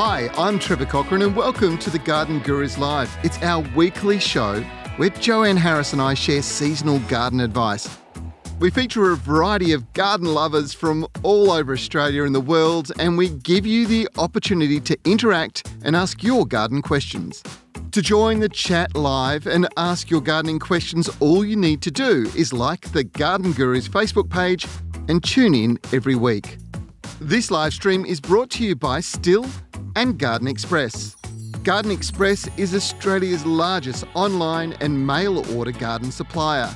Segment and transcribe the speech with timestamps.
[0.00, 3.12] Hi, I'm Trevor Cochrane, and welcome to the Garden Gurus Live.
[3.24, 4.60] It's our weekly show
[4.96, 7.98] where Joanne Harris and I share seasonal garden advice.
[8.60, 13.18] We feature a variety of garden lovers from all over Australia and the world, and
[13.18, 17.42] we give you the opportunity to interact and ask your garden questions.
[17.90, 22.30] To join the chat live and ask your gardening questions, all you need to do
[22.36, 24.64] is like the Garden Gurus Facebook page
[25.08, 26.58] and tune in every week.
[27.20, 29.50] This live stream is brought to you by Stihl
[29.98, 31.16] and Garden Express.
[31.64, 36.70] Garden Express is Australia's largest online and mail order garden supplier,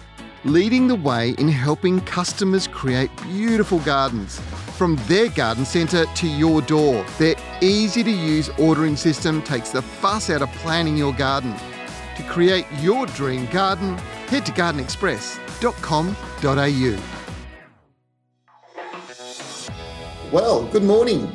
[0.44, 4.40] leading the way in helping customers create beautiful gardens.
[4.76, 9.82] From their garden centre to your door, their easy to use ordering system takes the
[9.82, 11.54] fuss out of planning your garden.
[12.16, 16.98] To create your dream garden, head to gardenexpress.com.au.
[20.32, 21.30] Well, good morning.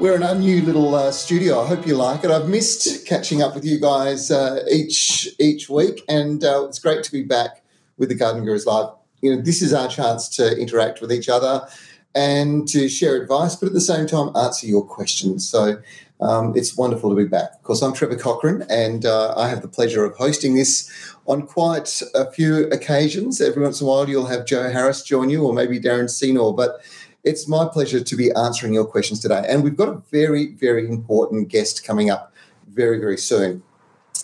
[0.00, 1.60] We're in our new little uh, studio.
[1.60, 2.30] I hope you like it.
[2.32, 7.04] I've missed catching up with you guys uh, each each week, and uh, it's great
[7.04, 7.62] to be back
[7.96, 8.88] with the Garden Gurus Live.
[9.22, 11.68] You know, this is our chance to interact with each other
[12.12, 15.48] and to share advice, but at the same time answer your questions.
[15.48, 15.80] So
[16.20, 17.54] um, it's wonderful to be back.
[17.54, 20.90] Of course, I'm Trevor Cochrane, and uh, I have the pleasure of hosting this
[21.26, 23.40] on quite a few occasions.
[23.40, 26.52] Every once in a while, you'll have Joe Harris join you, or maybe Darren Senor,
[26.52, 26.80] but
[27.24, 29.44] it's my pleasure to be answering your questions today.
[29.48, 32.32] And we've got a very, very important guest coming up
[32.68, 33.62] very, very soon.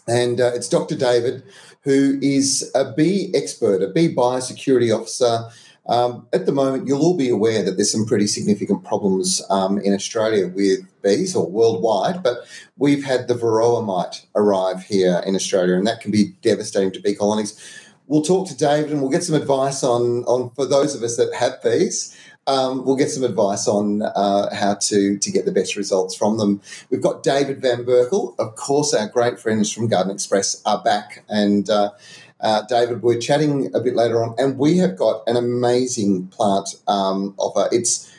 [0.06, 0.96] And uh, it's Dr.
[0.96, 1.42] David,
[1.82, 5.48] who is a bee expert, a bee biosecurity officer.
[5.86, 9.78] Um, at the moment, you'll all be aware that there's some pretty significant problems um,
[9.78, 12.40] in Australia with bees or worldwide, but
[12.76, 17.00] we've had the varroa mite arrive here in Australia, and that can be devastating to
[17.00, 17.58] bee colonies.
[18.06, 21.16] We'll talk to David and we'll get some advice on, on for those of us
[21.16, 25.52] that have bees um, we'll get some advice on uh, how to to get the
[25.52, 26.60] best results from them.
[26.90, 31.24] We've got David Van Berkel, of course, our great friends from Garden Express are back,
[31.28, 31.90] and uh,
[32.40, 36.76] uh, David, we're chatting a bit later on, and we have got an amazing plant
[36.88, 37.68] um, offer.
[37.70, 38.10] It's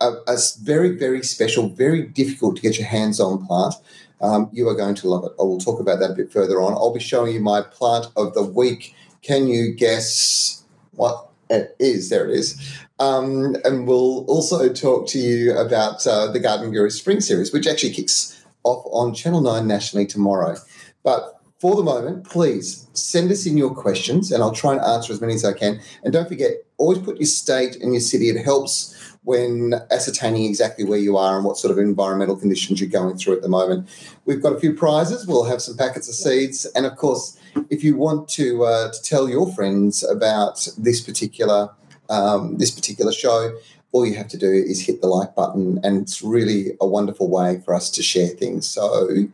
[0.00, 3.74] a, a, very very special, very difficult to get your hands on plant.
[4.20, 5.32] Um, you are going to love it.
[5.38, 6.72] I will talk about that a bit further on.
[6.72, 8.94] I'll be showing you my plant of the week.
[9.20, 12.08] Can you guess what it is?
[12.08, 12.85] There it is.
[12.98, 17.66] Um, and we'll also talk to you about uh, the Garden Guru Spring Series, which
[17.66, 20.56] actually kicks off on Channel 9 nationally tomorrow.
[21.02, 25.12] But for the moment, please send us in your questions and I'll try and answer
[25.12, 25.80] as many as I can.
[26.02, 28.28] And don't forget, always put your state and your city.
[28.28, 32.90] It helps when ascertaining exactly where you are and what sort of environmental conditions you're
[32.90, 33.88] going through at the moment.
[34.24, 35.26] We've got a few prizes.
[35.26, 36.64] We'll have some packets of seeds.
[36.76, 37.38] And of course,
[37.70, 41.70] if you want to, uh, to tell your friends about this particular
[42.08, 43.56] um, this particular show,
[43.92, 47.30] all you have to do is hit the like button, and it's really a wonderful
[47.30, 48.68] way for us to share things.
[48.68, 49.28] So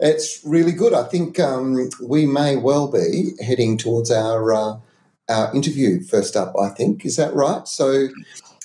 [0.00, 0.92] it's really good.
[0.92, 4.76] I think um, we may well be heading towards our uh,
[5.28, 6.54] our interview first up.
[6.60, 7.66] I think is that right?
[7.66, 8.08] So.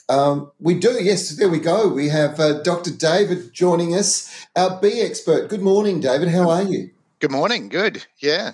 [0.10, 1.30] Um, we do, yes.
[1.38, 1.88] There we go.
[1.88, 2.90] We have uh, Dr.
[2.90, 5.50] David joining us, our bee expert.
[5.50, 6.30] Good morning, David.
[6.30, 6.90] How are you?
[7.20, 7.70] Good morning.
[7.70, 8.08] Good.
[8.18, 8.54] Yeah.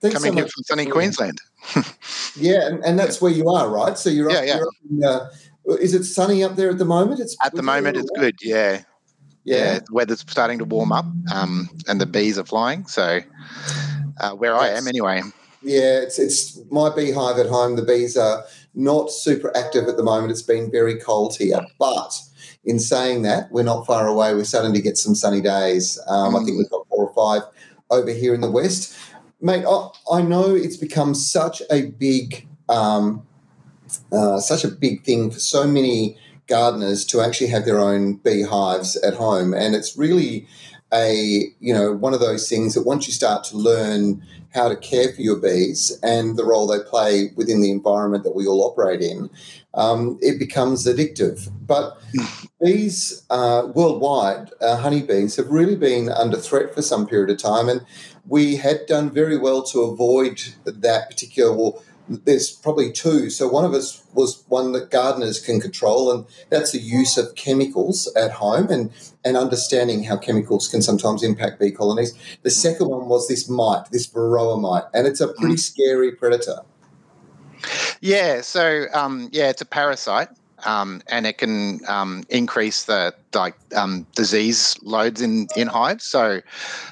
[0.00, 1.40] Thanks Coming so here from sunny Queensland.
[2.36, 3.96] Yeah, and, and, that's where you are, right?
[3.96, 4.56] So you're yeah, up, yeah.
[4.56, 5.30] You're in, uh,
[5.80, 7.20] is it sunny up there at the moment?
[7.20, 8.36] It's at the moment it's good.
[8.42, 8.82] Yeah.
[9.44, 9.78] yeah, yeah.
[9.78, 12.86] The weather's starting to warm up, um, and the bees are flying.
[12.86, 13.20] So
[14.20, 15.22] uh, where that's, I am, anyway.
[15.62, 17.76] Yeah, it's it's my beehive at home.
[17.76, 20.32] The bees are not super active at the moment.
[20.32, 22.20] It's been very cold here, but
[22.64, 24.34] in saying that, we're not far away.
[24.34, 25.98] We're starting to get some sunny days.
[26.08, 26.42] Um, mm.
[26.42, 26.58] I think mm.
[26.58, 27.48] we've got four or five
[27.90, 28.98] over here in the west
[29.44, 33.26] mate, I, I know it's become such a big, um,
[34.10, 36.16] uh, such a big thing for so many
[36.46, 40.48] gardeners to actually have their own beehives at home, and it's really
[40.92, 44.22] a you know one of those things that once you start to learn
[44.54, 48.36] how to care for your bees and the role they play within the environment that
[48.36, 49.28] we all operate in,
[49.74, 51.50] um, it becomes addictive.
[51.66, 52.00] But
[52.62, 57.68] bees uh, worldwide, uh, honeybees, have really been under threat for some period of time,
[57.68, 57.84] and
[58.28, 61.72] we had done very well to avoid that particular.
[62.08, 63.30] There's probably two.
[63.30, 67.34] So one of us was one that gardeners can control, and that's the use of
[67.34, 68.90] chemicals at home and
[69.24, 72.14] and understanding how chemicals can sometimes impact bee colonies.
[72.42, 75.60] The second one was this mite, this varroa mite, and it's a pretty mm.
[75.60, 76.58] scary predator.
[78.00, 78.42] Yeah.
[78.42, 80.28] So um, yeah, it's a parasite
[80.64, 86.04] um, and it can um, increase the like um, disease loads in in hives.
[86.04, 86.40] So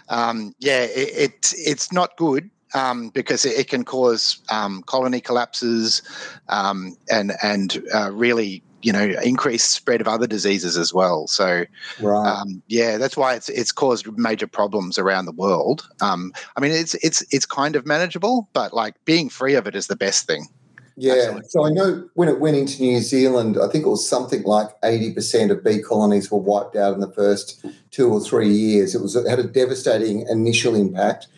[0.09, 2.51] um, yeah, it, it, it's not good.
[2.75, 6.01] Um, because it, it, can cause um, colony collapses
[6.49, 6.97] and
[7.43, 11.27] and uh, really you know increased spread of other diseases as well.
[11.27, 11.65] So,
[12.01, 12.29] right.
[12.29, 15.89] um, yeah, that's why it's it's caused major problems around the world.
[16.01, 19.75] Um, I mean, it's it's it's kind of manageable, but like being free of it
[19.75, 20.49] is the best thing.
[20.97, 21.13] Yeah.
[21.13, 21.49] Absolutely.
[21.49, 24.69] So I know when it went into New Zealand, I think it was something like
[24.83, 28.95] 80% of bee colonies were wiped out in the first two or three years.
[28.95, 31.29] It was it had a devastating initial impact.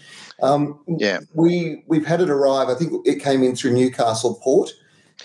[0.42, 1.20] Um, yeah.
[1.34, 2.68] We we've had it arrive.
[2.68, 4.70] I think it came in through Newcastle Port,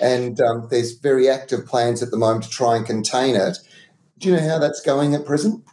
[0.01, 3.57] and um, there's very active plans at the moment to try and contain it.
[4.19, 5.63] Do you know how that's going at present?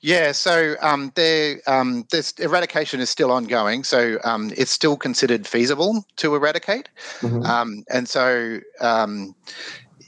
[0.00, 3.82] Yeah, so um, there, um, this eradication is still ongoing.
[3.82, 6.88] So um, it's still considered feasible to eradicate,
[7.18, 7.42] mm-hmm.
[7.42, 9.34] Um, and so um,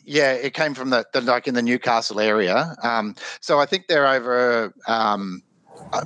[0.05, 2.75] yeah, it came from the, the, like in the Newcastle area.
[2.83, 4.73] Um, so I think they're over.
[5.93, 6.05] Uh,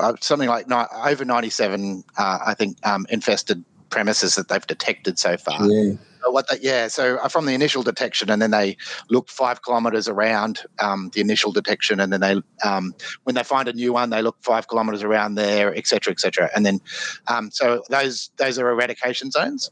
[0.00, 2.78] uh, something like over 97, uh, I think,
[3.08, 5.66] infested premises that they've detected so far.
[5.66, 5.94] Yeah
[6.30, 8.76] what they, yeah, so uh, from the initial detection, and then they
[9.10, 13.68] look five kilometres around um, the initial detection, and then they, um, when they find
[13.68, 16.50] a new one, they look five kilometres around there, etc., etc.
[16.54, 16.80] And then,
[17.28, 19.70] um, so those those are eradication zones,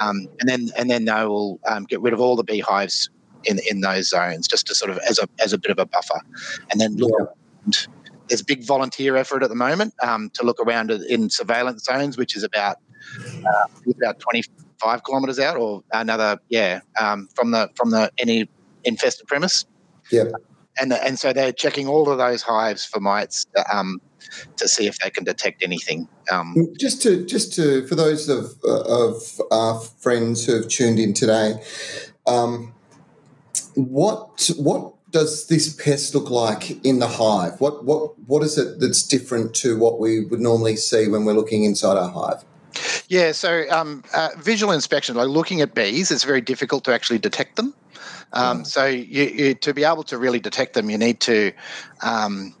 [0.00, 3.10] um, and then and then they will um, get rid of all the beehives
[3.44, 5.86] in in those zones, just to sort of as a as a bit of a
[5.86, 6.20] buffer,
[6.70, 7.12] and then look.
[7.68, 7.92] Yeah.
[8.28, 12.16] There's a big volunteer effort at the moment um, to look around in surveillance zones,
[12.16, 12.78] which is about
[13.18, 14.42] uh, about 20,
[14.80, 18.48] five kilometres out, or another, yeah, um, from the from the any
[18.84, 19.64] infested premise.
[20.10, 20.24] Yeah.
[20.78, 24.00] And and so they're checking all of those hives for mites um,
[24.56, 26.08] to see if they can detect anything.
[26.30, 31.14] Um, just to just to for those of of our friends who have tuned in
[31.14, 31.62] today,
[32.26, 32.74] um,
[33.74, 37.58] what what does this pest look like in the hive?
[37.58, 41.32] What what what is it that's different to what we would normally see when we're
[41.32, 42.44] looking inside our hive?
[43.08, 47.18] Yeah, so um, uh, visual inspection, like looking at bees, it's very difficult to actually
[47.18, 47.72] detect them.
[48.34, 48.66] Um, mm.
[48.66, 51.52] So you, you, to be able to really detect them, you need to
[52.02, 52.54] um,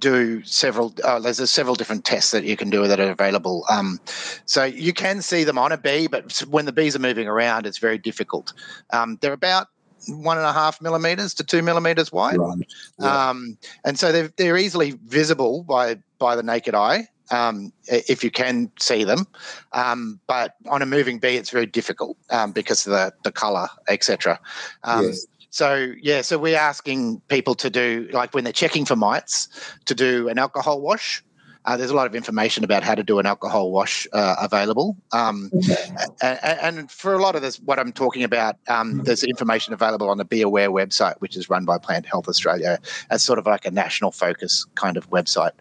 [0.00, 0.92] do several.
[1.04, 3.64] Uh, there's several different tests that you can do that are available.
[3.70, 4.00] Um,
[4.46, 7.66] so you can see them on a bee, but when the bees are moving around,
[7.66, 8.52] it's very difficult.
[8.92, 9.68] Um, they're about
[10.08, 12.58] one and a half millimeters to two millimeters wide, right.
[12.98, 13.30] yeah.
[13.30, 18.30] um, and so they're they're easily visible by by the naked eye um, if you
[18.30, 19.26] can see them.
[19.72, 23.68] Um, but on a moving bee, it's very difficult um, because of the, the colour,
[23.88, 24.38] etc.
[24.84, 25.26] Um, yes.
[25.50, 29.48] So yeah, so we're asking people to do like when they're checking for mites
[29.86, 31.24] to do an alcohol wash.
[31.64, 34.96] Uh, there's a lot of information about how to do an alcohol wash uh, available,
[35.12, 36.06] um, okay.
[36.22, 40.08] and, and, for a lot of this, what I'm talking about, um, there's information available
[40.08, 42.78] on the BeeAware website, which is run by Plant Health Australia.
[43.10, 45.52] As sort of like a national focus kind of website.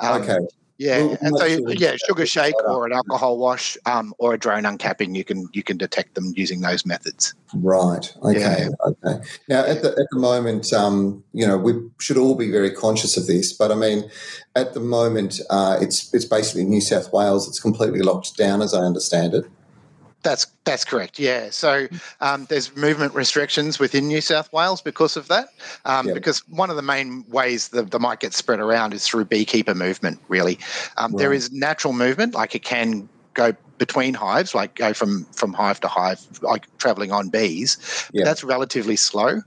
[0.00, 0.38] Um, okay.
[0.78, 4.64] Yeah, we'll, and so yeah, sugar shake or an alcohol wash um, or a drone
[4.64, 7.34] uncapping, you can you can detect them using those methods.
[7.54, 8.14] Right.
[8.22, 8.68] Okay.
[8.68, 8.68] Yeah.
[8.84, 9.24] Okay.
[9.48, 13.16] Now, at the at the moment, um, you know, we should all be very conscious
[13.16, 13.54] of this.
[13.54, 14.10] But I mean,
[14.54, 17.48] at the moment, uh, it's it's basically New South Wales.
[17.48, 19.46] It's completely locked down, as I understand it.
[20.26, 21.20] That's that's correct.
[21.20, 21.50] Yeah.
[21.50, 21.86] So
[22.20, 25.50] um, there's movement restrictions within New South Wales because of that.
[25.84, 26.14] Um, yep.
[26.16, 29.74] Because one of the main ways the, the mite get spread around is through beekeeper
[29.74, 30.20] movement.
[30.26, 30.58] Really,
[30.96, 31.18] um, right.
[31.18, 35.78] there is natural movement, like it can go between hives, like go from from hive
[35.80, 37.78] to hive, like traveling on bees.
[38.12, 39.42] But that's relatively slow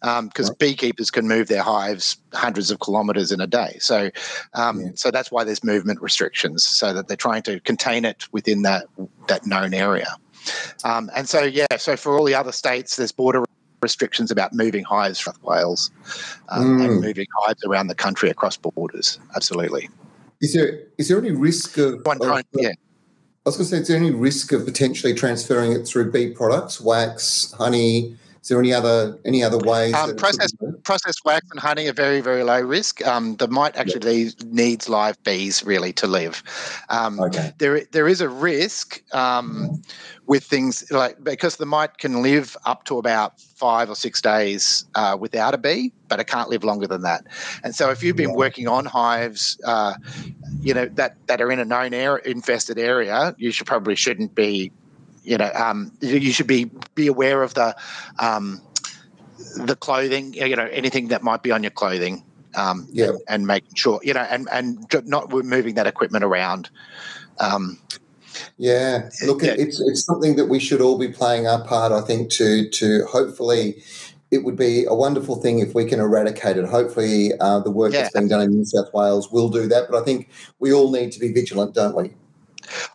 [0.00, 0.58] because um, right.
[0.58, 3.76] beekeepers can move their hives hundreds of kilometres in a day.
[3.80, 4.10] So,
[4.54, 4.88] um, yeah.
[4.94, 8.86] so that's why there's movement restrictions, so that they're trying to contain it within that
[9.28, 10.08] that known area.
[10.84, 13.44] Um, and so, yeah, so for all the other states, there's border
[13.82, 15.90] restrictions about moving hives from Wales
[16.48, 16.84] um, mm.
[16.84, 19.18] and moving hives around the country across borders.
[19.34, 19.88] Absolutely.
[20.40, 22.70] Is there is there any risk of, One of yeah.
[22.70, 26.30] I was going to say, is there any risk of potentially transferring it through bee
[26.30, 28.16] products, wax, honey,
[28.46, 29.92] is there any other any other ways?
[29.92, 33.04] Um, processed processed wax and honey are very very low risk.
[33.04, 34.34] Um, the mite actually yep.
[34.44, 36.44] needs live bees really to live.
[36.88, 37.52] Um, okay.
[37.58, 39.82] There there is a risk um,
[40.26, 44.84] with things like because the mite can live up to about five or six days
[44.94, 47.26] uh, without a bee, but it can't live longer than that.
[47.64, 49.94] And so if you've been working on hives, uh,
[50.60, 54.36] you know that that are in a known air, infested area, you should probably shouldn't
[54.36, 54.70] be
[55.26, 57.76] you know, um, you should be be aware of the
[58.18, 58.62] um,
[59.56, 62.22] the clothing, you know, anything that might be on your clothing,
[62.54, 63.06] um, yeah.
[63.06, 66.70] and, and making sure, you know, and and not moving that equipment around.
[67.40, 67.78] Um,
[68.56, 69.54] yeah, look, yeah.
[69.58, 71.90] it's it's something that we should all be playing our part.
[71.90, 73.82] I think to to hopefully.
[74.32, 76.64] It would be a wonderful thing if we can eradicate it.
[76.64, 78.02] Hopefully, uh, the work yeah.
[78.02, 79.88] that's being done in New South Wales will do that.
[79.88, 80.28] But I think
[80.58, 82.10] we all need to be vigilant, don't we?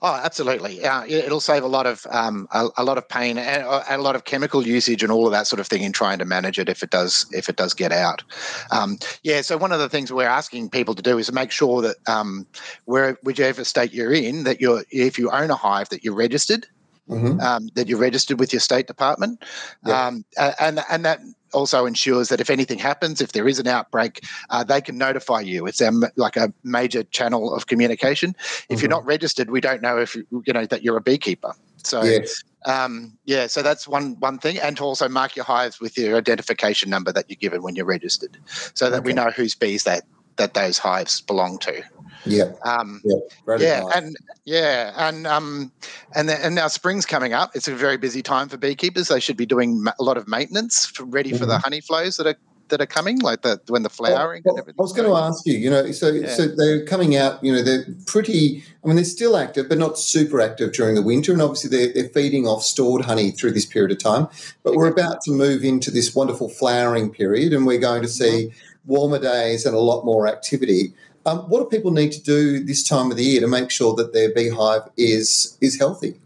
[0.02, 0.84] Oh, absolutely.
[0.84, 4.16] Uh, it'll save a lot of um, a, a, lot of pain and a, lot
[4.16, 6.70] of chemical usage and all of that sort of thing in trying to manage it
[6.70, 8.24] if it does if it does get out.
[8.72, 9.42] Um, yeah.
[9.42, 11.98] So one of the things we're asking people to do is to make sure that
[12.08, 12.48] um,
[12.86, 16.68] where whichever state you're in, that you're if you own a hive, that you're registered.
[17.10, 17.42] Mm-hmm.
[17.42, 19.44] Um, that you're registered with your state department,
[19.86, 20.08] yeah.
[20.08, 21.20] um, and and that
[21.54, 25.42] also ensures that if anything happens, if there is an outbreak, uh, they can notify
[25.42, 25.66] you.
[25.66, 28.36] It's um, like a major channel of communication.
[28.40, 28.82] If mm-hmm.
[28.82, 31.54] you're not registered, we don't know if you know that you're a beekeeper.
[31.84, 32.44] So yes.
[32.66, 36.16] Um, yeah, so that's one one thing, and to also mark your hives with your
[36.18, 38.38] identification number that you're given when you're registered,
[38.76, 39.06] so that okay.
[39.08, 40.04] we know whose bees that
[40.36, 41.82] that those hives belong to.
[42.26, 42.52] Yeah.
[42.64, 43.58] Um, yeah.
[43.58, 43.84] Yeah.
[43.96, 45.72] And yeah, and um,
[46.16, 47.52] and the, and now spring's coming up.
[47.56, 49.08] It's a very busy time for beekeepers.
[49.08, 51.40] They should be doing a lot of maintenance, for, ready mm-hmm.
[51.40, 51.64] for the mm-hmm.
[51.64, 52.36] honey flows that are
[52.70, 54.80] that are coming, like the when the flowering well, and everything.
[54.80, 55.58] I was going to ask you.
[55.58, 56.30] You know, so yeah.
[56.30, 57.44] so they're coming out.
[57.44, 58.64] You know, they're pretty.
[58.84, 61.94] I mean, they're still active, but not super active during the winter, and obviously they're,
[61.94, 64.28] they're feeding off stored honey through this period of time.
[64.64, 68.48] But we're about to move into this wonderful flowering period, and we're going to see.
[68.48, 68.68] Mm-hmm.
[68.88, 70.96] Warmer days and a lot more activity.
[71.26, 73.96] Um, what do people need to do this time of the year to make sure
[73.96, 76.20] that their beehive is is healthy?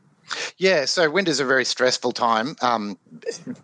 [0.57, 2.97] Yeah, so winter's a very stressful time um,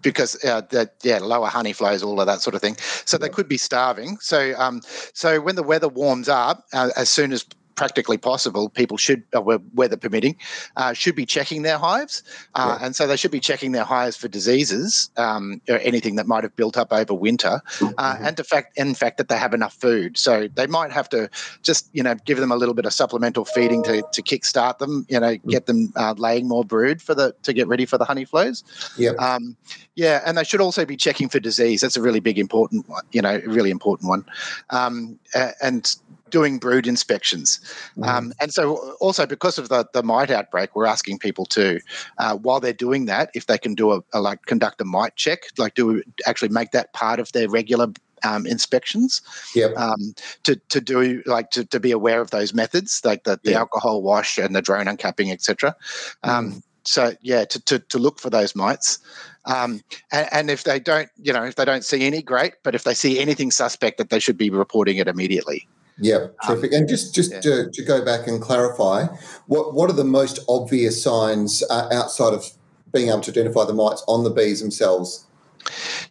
[0.01, 2.77] because uh, that yeah lower honey flows, all of that sort of thing.
[3.05, 4.17] So they could be starving.
[4.19, 4.81] So um,
[5.13, 7.45] so when the weather warms up, uh, as soon as
[7.81, 9.41] practically possible, people should, uh,
[9.73, 10.35] weather permitting,
[10.77, 12.21] uh, should be checking their hives.
[12.53, 12.85] Uh, yeah.
[12.85, 16.43] And so they should be checking their hives for diseases um, or anything that might
[16.43, 17.59] have built up over winter.
[17.81, 18.25] Uh, mm-hmm.
[18.25, 20.15] And the fact, in fact, that they have enough food.
[20.15, 21.27] So they might have to
[21.63, 25.07] just, you know, give them a little bit of supplemental feeding to, to kickstart them,
[25.09, 28.05] you know, get them uh, laying more brood for the, to get ready for the
[28.05, 28.63] honey flows.
[28.95, 29.13] Yeah.
[29.17, 29.57] Um,
[29.95, 30.21] yeah.
[30.23, 31.81] And they should also be checking for disease.
[31.81, 34.23] That's a really big, important one, you know, really important one.
[34.69, 35.17] Um,
[35.63, 35.95] and
[36.31, 37.59] doing brood inspections.
[37.91, 38.03] Mm-hmm.
[38.03, 41.79] Um, and so, also because of the, the mite outbreak, we're asking people to,
[42.17, 45.15] uh, while they're doing that, if they can do a, a, like conduct a mite
[45.15, 47.88] check, like do actually make that part of their regular
[48.23, 49.21] um, inspections.
[49.55, 49.75] Yep.
[49.77, 53.51] Um, to to do like to, to be aware of those methods, like the, the
[53.51, 53.59] yep.
[53.59, 55.75] alcohol wash and the drone uncapping, etc.
[56.23, 56.63] Um, mm.
[56.83, 59.00] So yeah, to, to to look for those mites.
[59.45, 62.53] Um, and, and, if they don't, you know, if they don't see any, great.
[62.61, 65.67] But if they see anything suspect, that they should be reporting it immediately.
[66.01, 66.74] Yeah, um, terrific.
[66.74, 67.41] Um, and just just yeah.
[67.41, 69.05] to, to, go back and clarify,
[69.48, 72.46] what what are the most obvious signs uh, outside of
[72.91, 75.25] being able to identify the mites on the bees themselves?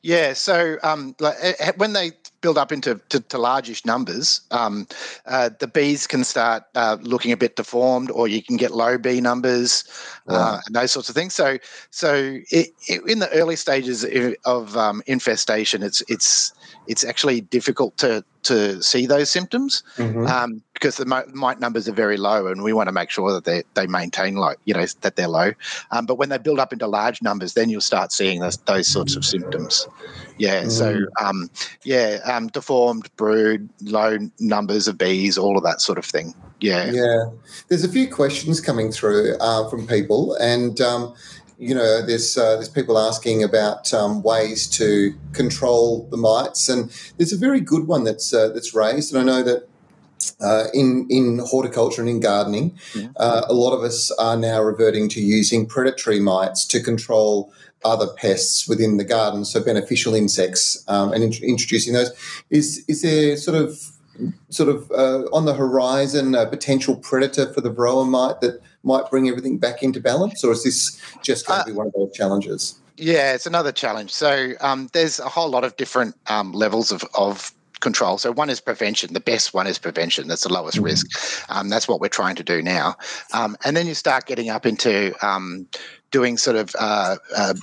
[0.02, 4.40] Yeah, so um, like, eh, eh, when they build up into to, to largish numbers,
[4.50, 4.86] um,
[5.26, 8.96] uh, the bees can start uh, looking a bit deformed, or you can get low
[8.96, 9.84] bee numbers
[10.28, 11.34] uh, and those sorts of things.
[11.34, 11.58] So,
[11.90, 14.06] so it, it, in the early stages
[14.44, 16.52] of um, infestation, it's it's
[16.86, 20.26] it's actually difficult to to see those symptoms mm-hmm.
[20.26, 23.44] um, because the mite numbers are very low, and we want to make sure that
[23.44, 25.52] they they maintain low, you know, that they're low.
[25.90, 28.86] Um, but when they build up into large numbers, then you'll start seeing those, those
[28.88, 29.86] sorts of symptoms.
[30.38, 30.64] Yeah.
[30.64, 30.70] Mm.
[30.70, 31.50] So um,
[31.84, 36.34] yeah, um, deformed brood, low numbers of bees, all of that sort of thing.
[36.60, 36.90] Yeah.
[36.90, 37.24] Yeah.
[37.68, 41.14] There's a few questions coming through uh, from people, and um,
[41.60, 46.90] you know, there's uh, there's people asking about um, ways to control the mites, and
[47.18, 49.68] there's a very good one that's uh, that's raised, and I know that.
[50.38, 53.08] Uh, in in horticulture and in gardening, yeah.
[53.16, 57.50] Uh, a lot of us are now reverting to using predatory mites to control
[57.86, 62.12] other pests within the garden, so beneficial insects, um, and in- introducing those.
[62.50, 63.78] Is is there sort of
[64.50, 69.10] sort of uh, on the horizon a potential predator for the varroa mite that might
[69.10, 71.92] bring everything back into balance, or is this just going to be uh, one of
[71.92, 72.78] those challenges?
[72.96, 74.12] Yeah, it's another challenge.
[74.12, 78.18] So um, there's a whole lot of different um, levels of, of control.
[78.18, 79.14] So one is prevention.
[79.14, 80.28] The best one is prevention.
[80.28, 80.84] That's the lowest mm-hmm.
[80.84, 81.50] risk.
[81.50, 82.96] Um, that's what we're trying to do now.
[83.32, 85.66] Um, and then you start getting up into um,
[86.10, 87.54] doing sort of uh, uh,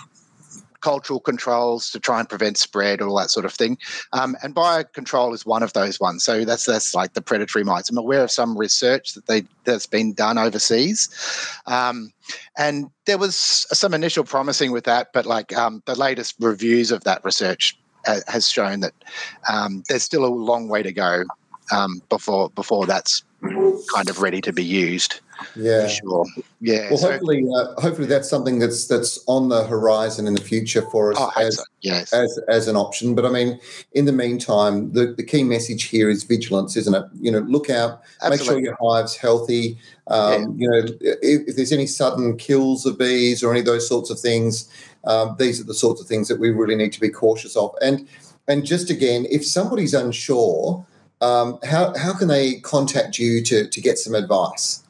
[0.82, 3.78] cultural controls to try and prevent spread, all that sort of thing.
[4.14, 6.24] Um, and biocontrol is one of those ones.
[6.24, 7.90] So that's that's like the predatory mites.
[7.90, 11.10] I'm aware of some research that they that's been done overseas,
[11.66, 12.12] um,
[12.58, 17.04] and there was some initial promising with that, but like um, the latest reviews of
[17.04, 18.94] that research uh, has shown that
[19.52, 21.24] um, there's still a long way to go
[21.72, 23.24] um, before before that's
[23.94, 25.22] kind of ready to be used.
[25.56, 26.26] Yeah, sure.
[26.62, 26.90] Yeah.
[26.90, 30.82] Well, so, hopefully, uh, hopefully that's something that's that's on the horizon in the future
[30.82, 31.64] for us oh, as, so.
[31.82, 32.14] yes.
[32.14, 33.16] as as an option.
[33.16, 33.60] But I mean,
[33.94, 37.04] in the meantime, the, the key message here is vigilance, isn't it?
[37.20, 38.38] You know, look out, Absolutely.
[38.38, 39.78] make sure your hive's healthy.
[40.08, 40.48] Um, yeah.
[40.58, 44.10] You know, if, if, there's any sudden kills of bees or any of those sorts
[44.10, 44.70] of things,
[45.06, 47.76] um, these are the sorts of things that we really need to be cautious of.
[47.82, 48.08] And
[48.48, 50.86] and just again, if somebody's unsure
[51.22, 54.84] um, how, how can they contact you to, to get some advice?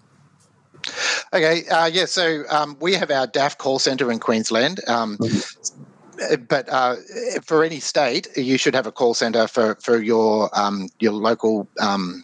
[1.33, 4.79] Okay, uh, yeah, so um, we have our DAF call centre in Queensland.
[4.87, 6.43] Um, mm-hmm.
[6.49, 6.95] But uh,
[7.43, 11.67] for any state, you should have a call centre for for your um, your local
[11.79, 12.23] um,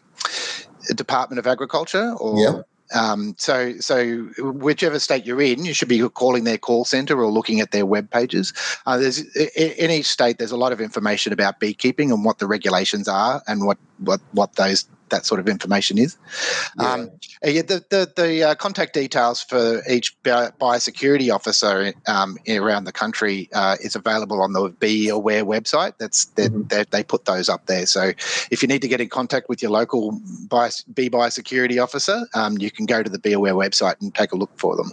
[0.96, 2.67] Department of Agriculture or yep.
[2.93, 7.32] Um, so, so whichever state you're in, you should be calling their call center or
[7.32, 8.53] looking at their web pages.
[8.86, 12.48] Uh, there's in each state, there's a lot of information about beekeeping and what the
[12.48, 16.17] regulations are and what what what those that sort of information is.
[16.79, 16.91] Yeah.
[16.91, 17.12] Um,
[17.43, 23.50] yeah, the the, the uh, contact details for each biosecurity officer um, around the country
[23.53, 25.93] uh, is available on the BeeAware website.
[26.00, 26.82] That's mm-hmm.
[26.89, 27.86] they put those up there.
[27.86, 28.12] So
[28.51, 32.58] if you need to get in contact with your local bios, Bee biosecurity officer, um,
[32.58, 34.91] you can go to the BeeAware website and take a look for them.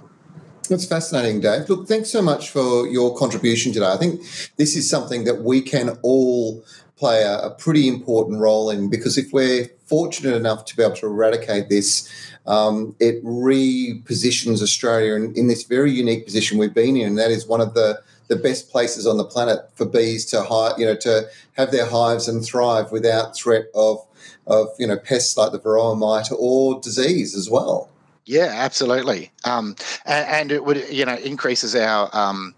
[0.69, 1.69] That's fascinating, Dave.
[1.69, 3.91] Look, thanks so much for your contribution today.
[3.91, 4.21] I think
[4.57, 6.65] this is something that we can all
[7.01, 10.95] play a, a, pretty important role in because if we're fortunate enough to be able
[10.95, 12.09] to eradicate this,
[12.47, 17.31] um, it repositions Australia in, in, this very unique position we've been in, and that
[17.31, 20.87] is one of the the best places on the planet for bees to hive, you
[20.87, 24.07] know, to have their hives and thrive without threat of
[24.47, 27.89] of you know pests like the varroa mite or disease as well.
[28.27, 32.55] Yeah, absolutely, um, and, and, it would you know increases our um,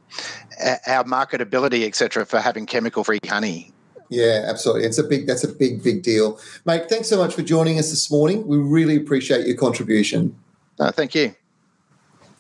[0.87, 3.73] our marketability, etc., for having chemical free honey.
[4.13, 4.85] Yeah, absolutely.
[4.85, 6.39] It's a big that's a big, big deal.
[6.67, 8.47] Mate, thanks so much for joining us this morning.
[8.47, 10.39] We really appreciate your contribution.
[10.79, 11.35] Uh, thank you.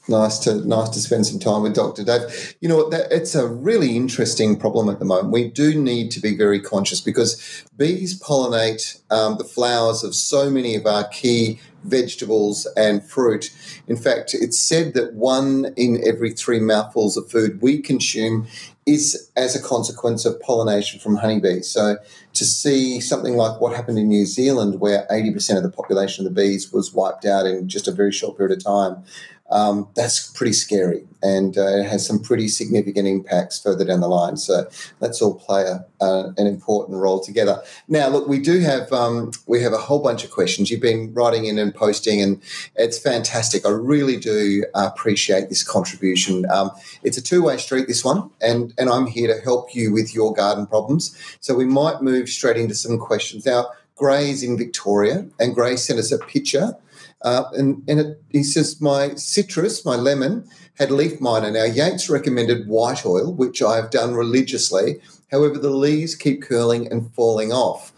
[0.06, 2.04] Nice to nice to spend some time with Dr.
[2.04, 2.56] Dave.
[2.60, 5.32] You know, that, it's a really interesting problem at the moment.
[5.32, 10.50] We do need to be very conscious because bees pollinate um, the flowers of so
[10.50, 13.50] many of our key vegetables and fruit.
[13.88, 18.46] In fact, it's said that one in every three mouthfuls of food we consume
[18.84, 21.68] is as a consequence of pollination from honeybees.
[21.68, 21.98] So
[22.34, 26.34] to see something like what happened in New Zealand, where 80% of the population of
[26.34, 29.04] the bees was wiped out in just a very short period of time,
[29.52, 34.08] um, that's pretty scary and uh, it has some pretty significant impacts further down the
[34.08, 34.36] line.
[34.36, 34.68] So
[35.00, 37.62] let's all play a, uh, an important role together.
[37.88, 40.70] Now, look, we do have um, we have a whole bunch of questions.
[40.70, 42.42] You've been writing in and posting, and
[42.74, 43.64] it's fantastic.
[43.64, 46.50] I really do appreciate this contribution.
[46.50, 46.70] Um,
[47.02, 50.14] it's a two way street, this one, and and I'm here to help you with
[50.14, 51.16] your garden problems.
[51.40, 53.68] So we might move straight into some questions now.
[53.94, 56.76] Gray's in Victoria, and Gray sent us a picture
[57.24, 61.50] uh, and and it, he says, my citrus, my lemon, had leaf miner.
[61.50, 65.00] Now, Yates recommended white oil, which I've done religiously.
[65.30, 67.92] However, the leaves keep curling and falling off.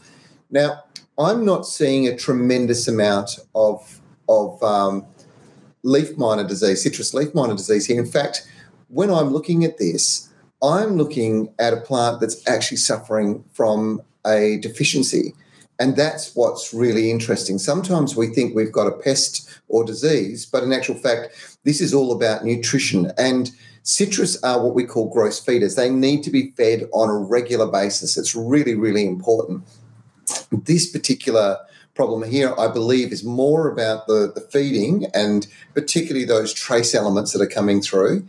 [0.50, 0.84] Now,
[1.18, 5.06] I'm not seeing a tremendous amount of, of um,
[5.82, 8.00] leaf miner disease, citrus leaf miner disease here.
[8.00, 8.48] In fact,
[8.88, 10.28] when I'm looking at this,
[10.62, 15.34] I'm looking at a plant that's actually suffering from a deficiency.
[15.78, 17.58] And that's what's really interesting.
[17.58, 21.92] Sometimes we think we've got a pest or disease, but in actual fact, this is
[21.92, 23.10] all about nutrition.
[23.18, 23.50] And
[23.82, 25.74] citrus are what we call gross feeders.
[25.74, 28.16] They need to be fed on a regular basis.
[28.16, 29.64] It's really, really important.
[30.52, 31.58] This particular
[31.94, 37.32] problem here, I believe, is more about the, the feeding and particularly those trace elements
[37.32, 38.26] that are coming through.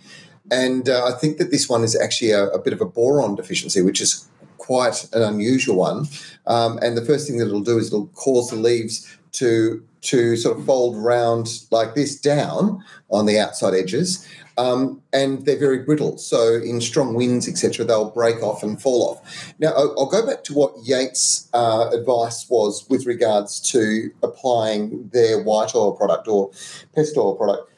[0.51, 3.35] And uh, I think that this one is actually a, a bit of a boron
[3.35, 4.27] deficiency, which is
[4.65, 6.07] quite an unusual one.
[6.47, 10.35] Um, and the first thing that it'll do is it'll cause the leaves to to
[10.37, 14.27] sort of fold round like this down on the outside edges.
[14.57, 16.17] Um, and they're very brittle.
[16.17, 19.53] So in strong winds, etc., they'll break off and fall off.
[19.59, 25.09] Now, I'll, I'll go back to what Yates' uh, advice was with regards to applying
[25.09, 26.51] their white oil product or
[26.93, 27.69] pest oil product.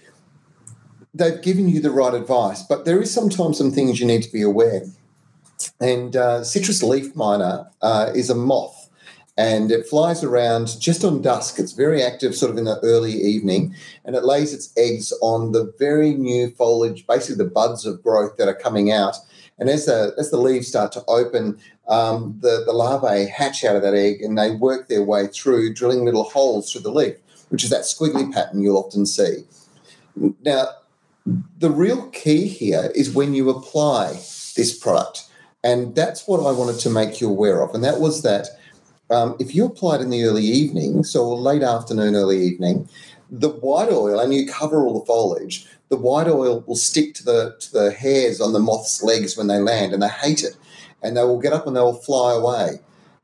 [1.13, 4.31] They've given you the right advice, but there is sometimes some things you need to
[4.31, 4.83] be aware.
[5.79, 8.87] And uh, citrus leaf miner uh, is a moth
[9.37, 11.59] and it flies around just on dusk.
[11.59, 15.51] It's very active, sort of in the early evening, and it lays its eggs on
[15.51, 19.15] the very new foliage, basically the buds of growth that are coming out.
[19.59, 23.75] And as the as the leaves start to open, um, the the larvae hatch out
[23.75, 27.15] of that egg, and they work their way through, drilling little holes through the leaf,
[27.49, 29.45] which is that squiggly pattern you'll often see.
[30.43, 30.69] Now,
[31.59, 34.13] the real key here is when you apply
[34.55, 35.26] this product
[35.67, 37.75] and that's what I wanted to make you aware of.
[37.75, 38.47] And that was that
[39.09, 42.87] um, if you apply it in the early evening, so late afternoon, early evening,
[43.29, 47.23] the white oil, and you cover all the foliage, the white oil will stick to
[47.25, 50.55] the to the hairs on the moth's legs when they land, and they hate it,
[51.03, 52.79] and they will get up and they will fly away,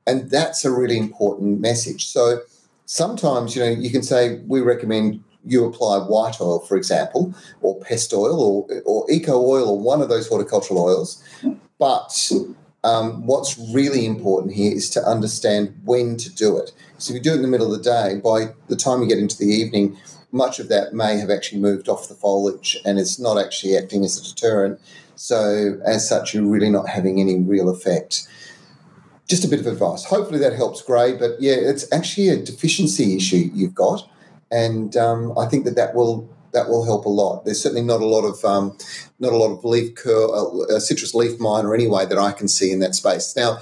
[0.05, 2.07] and that's a really important message.
[2.07, 2.41] So
[2.85, 7.79] sometimes you know you can say we recommend you apply white oil, for example, or
[7.79, 11.23] pest oil, or or eco oil, or one of those horticultural oils,
[11.79, 12.31] but
[12.83, 16.71] um, what's really important here is to understand when to do it.
[16.97, 19.07] So if you do it in the middle of the day, by the time you
[19.07, 19.97] get into the evening,
[20.31, 24.03] much of that may have actually moved off the foliage and it's not actually acting
[24.03, 24.79] as a deterrent.
[25.15, 28.27] So, as such, you're really not having any real effect.
[29.27, 30.03] Just a bit of advice.
[30.03, 31.15] Hopefully, that helps, Gray.
[31.15, 34.09] But yeah, it's actually a deficiency issue you've got,
[34.51, 37.45] and um, I think that that will that will help a lot.
[37.45, 38.77] There's certainly not a lot of um,
[39.19, 42.71] not a lot of leaf curl, uh, citrus leaf miner anyway that I can see
[42.71, 43.35] in that space.
[43.35, 43.59] Now,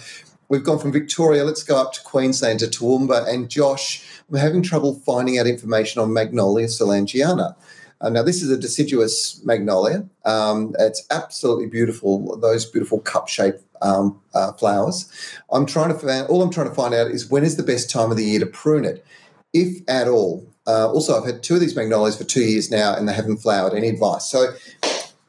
[0.49, 1.43] we've gone from Victoria.
[1.43, 4.03] Let's go up to Queensland to Toowoomba and Josh.
[4.29, 7.55] I'm having trouble finding out information on Magnolia soulangeana.
[8.01, 10.03] Uh, now, this is a deciduous magnolia.
[10.25, 15.07] Um, it's absolutely beautiful, those beautiful cup shaped um, uh, flowers.
[15.51, 17.91] I'm trying to find, all I'm trying to find out is when is the best
[17.91, 19.05] time of the year to prune it,
[19.53, 20.47] if at all.
[20.71, 23.37] Uh, also, I've had two of these magnolias for two years now and they haven't
[23.37, 23.73] flowered.
[23.73, 24.25] Any advice?
[24.25, 24.53] So,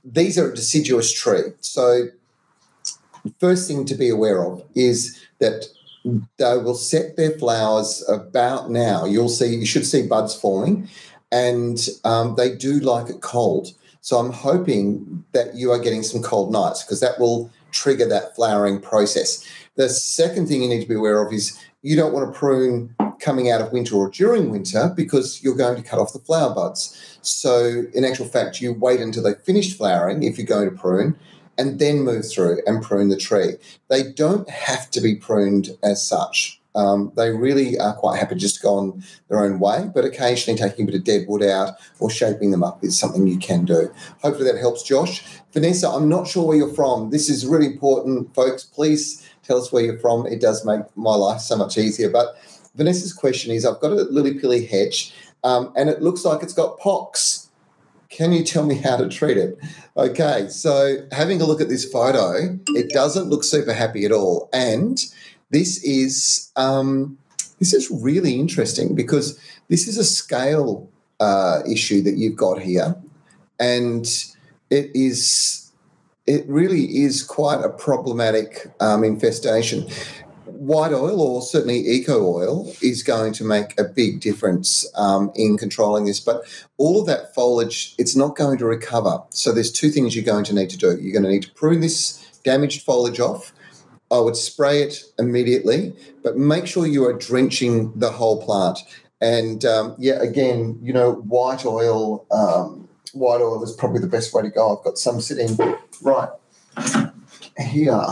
[0.04, 1.52] these are a deciduous tree.
[1.60, 2.08] So,
[3.40, 5.66] first thing to be aware of is that
[6.38, 9.04] they will set their flowers about now.
[9.04, 10.88] You'll see, you should see buds forming,
[11.30, 13.68] and um, they do like it cold.
[14.00, 18.34] So I'm hoping that you are getting some cold nights because that will trigger that
[18.34, 19.46] flowering process.
[19.76, 22.94] The second thing you need to be aware of is you don't want to prune
[23.22, 26.54] coming out of winter or during winter because you're going to cut off the flower
[26.54, 27.18] buds.
[27.22, 31.16] So, in actual fact, you wait until they finish flowering if you're going to prune
[31.56, 33.54] and then move through and prune the tree.
[33.88, 36.60] They don't have to be pruned as such.
[36.74, 40.58] Um, they really are quite happy just to go on their own way, but occasionally
[40.58, 43.66] taking a bit of dead wood out or shaping them up is something you can
[43.66, 43.92] do.
[44.22, 45.22] Hopefully that helps, Josh.
[45.52, 47.10] Vanessa, I'm not sure where you're from.
[47.10, 48.64] This is really important, folks.
[48.64, 50.26] Please tell us where you're from.
[50.26, 52.08] It does make my life so much easier.
[52.08, 52.36] But
[52.74, 56.52] Vanessa's question is I've got a lily pilly hedge um, and it looks like it's
[56.52, 57.50] got pox.
[58.08, 59.58] Can you tell me how to treat it?
[59.96, 64.50] Okay, so having a look at this photo, it doesn't look super happy at all.
[64.52, 65.02] And
[65.50, 67.18] this is um,
[67.58, 72.96] this is really interesting because this is a scale uh, issue that you've got here,
[73.58, 74.04] and
[74.68, 75.72] it is
[76.26, 79.86] it really is quite a problematic um, infestation.
[80.66, 85.58] White oil, or certainly eco oil, is going to make a big difference um, in
[85.58, 86.20] controlling this.
[86.20, 86.44] But
[86.76, 89.22] all of that foliage, it's not going to recover.
[89.30, 90.98] So there's two things you're going to need to do.
[91.00, 93.52] You're going to need to prune this damaged foliage off
[94.12, 98.80] I would spray it immediately, but make sure you are drenching the whole plant.
[99.22, 104.34] And um, yeah, again, you know, white oil, um, white oil is probably the best
[104.34, 104.76] way to go.
[104.76, 105.56] I've got some sitting
[106.02, 106.28] right
[107.58, 108.04] here.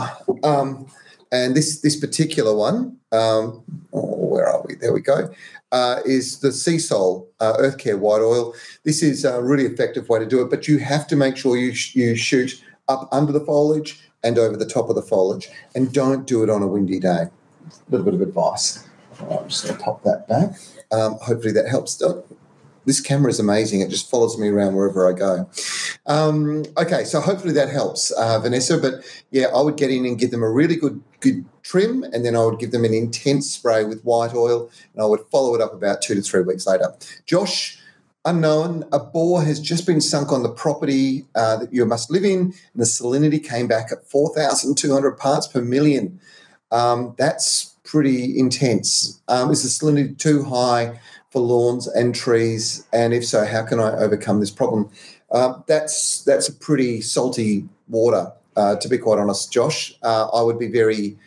[0.43, 0.87] Um,
[1.31, 3.63] and this this particular one, um,
[3.93, 4.75] oh, where are we?
[4.75, 5.29] There we go.
[5.71, 8.53] Uh, is the Seasol uh, Earth Care White Oil.
[8.83, 11.57] This is a really effective way to do it, but you have to make sure
[11.57, 15.49] you sh- you shoot up under the foliage and over the top of the foliage.
[15.75, 17.25] And don't do it on a windy day.
[17.27, 17.31] A
[17.89, 18.87] little bit of advice.
[19.19, 20.55] I'm just going to pop that back.
[20.91, 22.01] Um, hopefully that helps.
[22.85, 23.81] This camera is amazing.
[23.81, 25.49] It just follows me around wherever I go.
[26.07, 28.77] Um, okay, so hopefully that helps, uh, Vanessa.
[28.77, 32.25] But yeah, I would get in and give them a really good good trim, and
[32.25, 35.53] then I would give them an intense spray with white oil, and I would follow
[35.55, 36.93] it up about two to three weeks later.
[37.25, 37.79] Josh,
[38.25, 38.83] unknown.
[38.91, 42.39] A bore has just been sunk on the property uh, that you must live in,
[42.39, 46.19] and the salinity came back at 4,200 parts per million.
[46.71, 49.21] Um, that's pretty intense.
[49.27, 50.99] Um, is the salinity too high
[51.31, 52.85] for lawns and trees?
[52.93, 54.89] And if so, how can I overcome this problem?
[55.31, 59.93] Uh, that's that's a pretty salty water, uh, to be quite honest, Josh.
[60.03, 61.17] Uh, I would be very,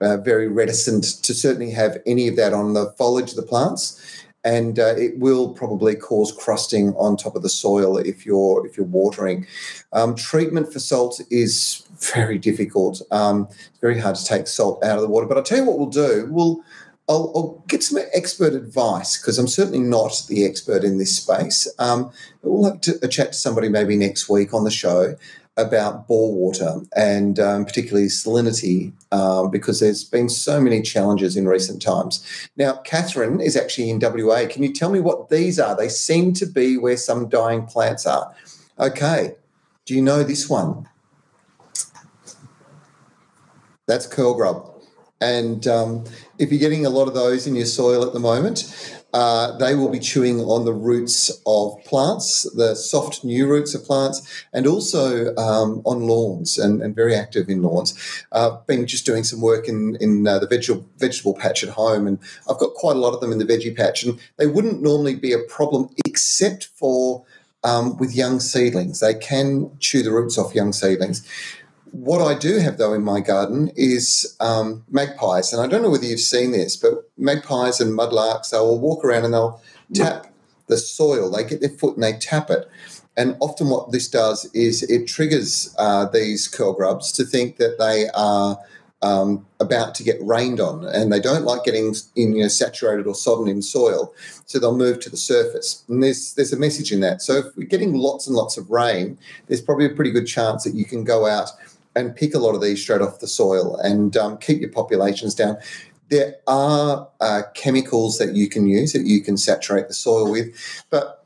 [0.00, 4.00] uh, very reticent to certainly have any of that on the foliage of the plants
[4.44, 8.76] and uh, it will probably cause crusting on top of the soil if you're if
[8.76, 9.46] you're watering.
[9.92, 13.02] Um, treatment for salt is very difficult.
[13.10, 15.26] Um, it's very hard to take salt out of the water.
[15.26, 16.26] But I'll tell you what we'll do.
[16.30, 16.62] We'll
[17.10, 21.66] I'll, I'll get some expert advice because I'm certainly not the expert in this space.
[21.80, 25.16] Um, we'll have to, a chat to somebody maybe next week on the show
[25.56, 31.48] about bore water and um, particularly salinity um, because there's been so many challenges in
[31.48, 32.24] recent times.
[32.56, 34.46] Now, Catherine is actually in WA.
[34.48, 35.76] Can you tell me what these are?
[35.76, 38.32] They seem to be where some dying plants are.
[38.78, 39.34] Okay,
[39.84, 40.88] do you know this one?
[43.88, 44.69] That's curl grub.
[45.20, 46.04] And um,
[46.38, 49.74] if you're getting a lot of those in your soil at the moment, uh, they
[49.74, 54.66] will be chewing on the roots of plants, the soft new roots of plants, and
[54.66, 58.24] also um, on lawns and, and, very active in lawns.
[58.30, 61.70] I've uh, been just doing some work in, in uh, the vegetable, vegetable patch at
[61.70, 64.46] home, and I've got quite a lot of them in the veggie patch, and they
[64.46, 67.24] wouldn't normally be a problem except for
[67.64, 69.00] um, with young seedlings.
[69.00, 71.26] They can chew the roots off young seedlings.
[71.92, 75.90] What I do have though in my garden is um, magpies, and I don't know
[75.90, 79.60] whether you've seen this, but magpies and mudlarks they will walk around and they'll
[79.94, 80.26] tap
[80.68, 81.30] the soil.
[81.30, 82.68] They get their foot and they tap it.
[83.16, 87.78] And often, what this does is it triggers uh, these curl grubs to think that
[87.78, 88.58] they are
[89.02, 93.06] um, about to get rained on, and they don't like getting in, you know, saturated
[93.06, 94.14] or sodden in soil,
[94.46, 95.84] so they'll move to the surface.
[95.88, 97.20] And there's there's a message in that.
[97.20, 100.64] So if we're getting lots and lots of rain, there's probably a pretty good chance
[100.64, 101.50] that you can go out
[101.96, 105.34] and pick a lot of these straight off the soil and um, keep your populations
[105.34, 105.56] down.
[106.08, 110.54] There are uh, chemicals that you can use that you can saturate the soil with,
[110.90, 111.24] but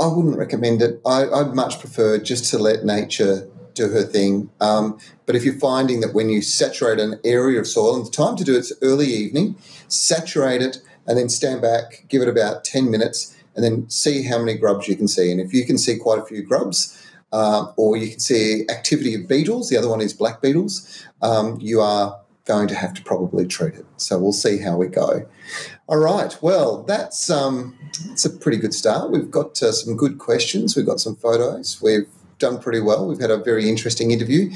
[0.00, 1.00] I wouldn't recommend it.
[1.06, 4.50] I, I'd much prefer just to let nature do her thing.
[4.60, 8.10] Um, but if you're finding that when you saturate an area of soil, and the
[8.10, 9.56] time to do it's early evening,
[9.88, 14.38] saturate it and then stand back, give it about 10 minutes, and then see how
[14.38, 15.30] many grubs you can see.
[15.30, 17.00] And if you can see quite a few grubs,
[17.32, 21.58] uh, or you can see activity of beetles, the other one is black beetles, um,
[21.60, 23.84] you are going to have to probably treat it.
[23.96, 25.28] So we'll see how we go.
[25.88, 26.36] All right.
[26.40, 27.76] Well, that's um,
[28.10, 29.10] it's a pretty good start.
[29.10, 30.76] We've got uh, some good questions.
[30.76, 31.82] We've got some photos.
[31.82, 32.08] We've
[32.38, 33.06] done pretty well.
[33.06, 34.50] We've had a very interesting interview.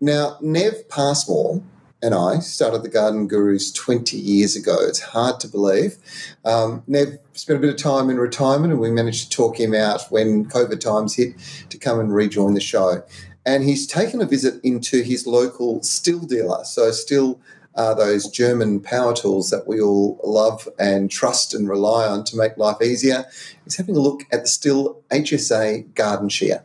[0.00, 1.62] Now, Nev Passmore
[2.02, 4.76] and I started the Garden Gurus 20 years ago.
[4.80, 5.96] It's hard to believe.
[6.44, 9.74] Um, Nev spent a bit of time in retirement and we managed to talk him
[9.74, 11.34] out when COVID times hit
[11.68, 13.02] to come and rejoin the show.
[13.44, 16.64] And he's taken a visit into his local Stihl dealer.
[16.64, 17.38] So, Stihl
[17.74, 22.36] are those German power tools that we all love and trust and rely on to
[22.36, 23.24] make life easier.
[23.64, 26.64] He's having a look at the Stihl HSA garden shear.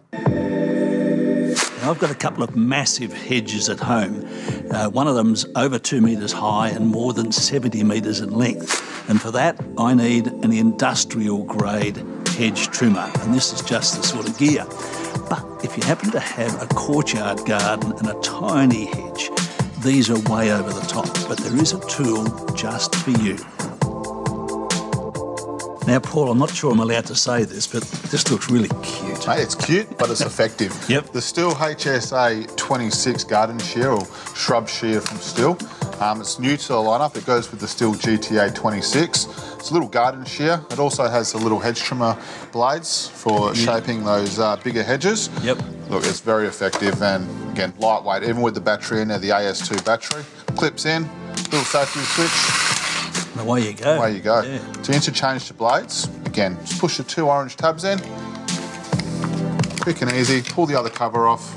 [1.85, 4.27] I've got a couple of massive hedges at home.
[4.71, 8.81] Uh, one of them's over two metres high and more than 70 metres in length.
[9.07, 11.97] And for that, I need an industrial grade
[12.29, 13.11] hedge trimmer.
[13.19, 14.65] And this is just the sort of gear.
[15.29, 19.29] But if you happen to have a courtyard garden and a tiny hedge,
[19.83, 21.13] these are way over the top.
[21.27, 23.37] But there is a tool just for you.
[25.87, 29.23] Now, Paul, I'm not sure I'm allowed to say this, but this looks really cute.
[29.23, 30.73] Hey, it's cute, but it's effective.
[30.89, 31.11] Yep.
[31.11, 36.01] The Stihl HSA 26 garden shear or shrub shear from Stihl.
[36.01, 37.15] Um, it's new to the lineup.
[37.15, 39.25] It goes with the Stihl GTA 26.
[39.53, 40.61] It's a little garden shear.
[40.71, 42.17] It also has the little hedge trimmer
[42.51, 45.29] blades for shaping those uh, bigger hedges.
[45.43, 45.59] Yep.
[45.89, 48.23] Look, it's very effective and again lightweight.
[48.23, 50.23] Even with the battery in there, the AS2 battery
[50.55, 51.07] clips in.
[51.51, 52.74] Little safety switch.
[53.35, 53.97] And away you go.
[53.97, 54.41] Away you go.
[54.41, 54.59] Yeah.
[54.83, 57.99] To interchange the blades, again, just push the two orange tabs in.
[59.81, 60.41] Quick and easy.
[60.41, 61.53] Pull the other cover off.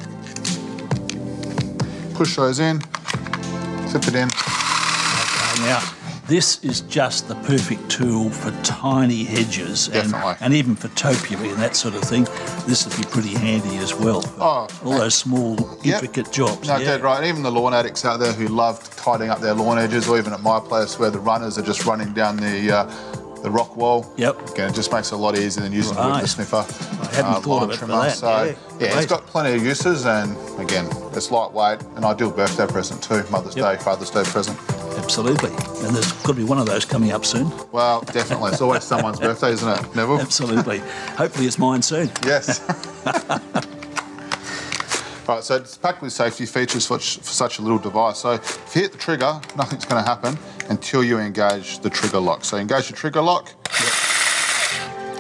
[2.15, 2.81] Push those in.
[2.81, 4.29] Flip it in.
[4.29, 5.81] Okay, now,
[6.29, 11.59] this is just the perfect tool for tiny hedges and, and even for topiary and
[11.59, 12.25] that sort of thing.
[12.67, 14.23] This would be pretty handy as well.
[14.39, 16.03] Oh, all those small, Yep.
[16.03, 16.69] intricate jobs.
[16.69, 16.85] No, yeah.
[16.85, 17.25] dead right.
[17.25, 20.33] Even the lawn addicts out there who love tidying up their lawn edges, or even
[20.35, 22.85] at my place where the runners are just running down the uh,
[23.43, 24.13] the rock wall.
[24.17, 24.51] Yep.
[24.51, 26.65] Again, it just makes it a lot easier than using the whippersnipper.
[27.11, 28.11] I hadn't thought of it for that.
[28.17, 32.67] So Yeah, yeah, it's got plenty of uses, and again, it's lightweight, an ideal birthday
[32.67, 33.23] present too.
[33.31, 33.79] Mother's Yep.
[33.79, 34.59] Day, Father's Day present.
[34.99, 35.51] Absolutely.
[35.87, 37.51] And there's got to be one of those coming up soon.
[37.73, 38.53] Well, definitely.
[38.53, 40.21] It's always someone's birthday, isn't it, Neville?
[40.21, 40.79] Absolutely.
[41.17, 42.11] Hopefully it's mine soon.
[42.25, 42.61] Yes.
[45.29, 48.19] right, so it's packed with safety features for, such a little device.
[48.19, 50.37] So if you hit the trigger, nothing's going to happen
[50.69, 52.45] until you engage the trigger lock.
[52.45, 53.49] So engage the trigger lock,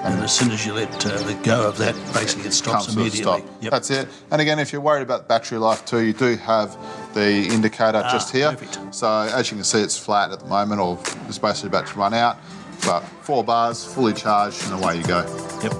[0.04, 3.00] And as soon as you let, uh, go of that, basically it stops comes to
[3.00, 3.40] a immediately.
[3.40, 3.62] stop.
[3.62, 3.70] Yep.
[3.72, 4.08] That's it.
[4.30, 6.76] And again, if you're worried about battery life too, you do have
[7.14, 8.48] the indicator just here.
[8.48, 8.94] Ah, perfect.
[8.94, 11.98] So as you can see, it's flat at the moment, or it's basically about to
[11.98, 12.38] run out.
[12.84, 15.20] But four bars, fully charged, and away you go.
[15.62, 15.72] Yep.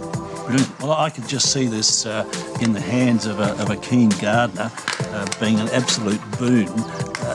[0.46, 0.80] Brilliant.
[0.80, 2.24] Well, I could just see this uh,
[2.62, 7.34] in the hands of a, of a keen gardener uh, being an absolute boon uh,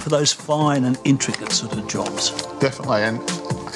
[0.00, 2.30] for those fine and intricate sort of jobs.
[2.60, 3.20] Definitely, and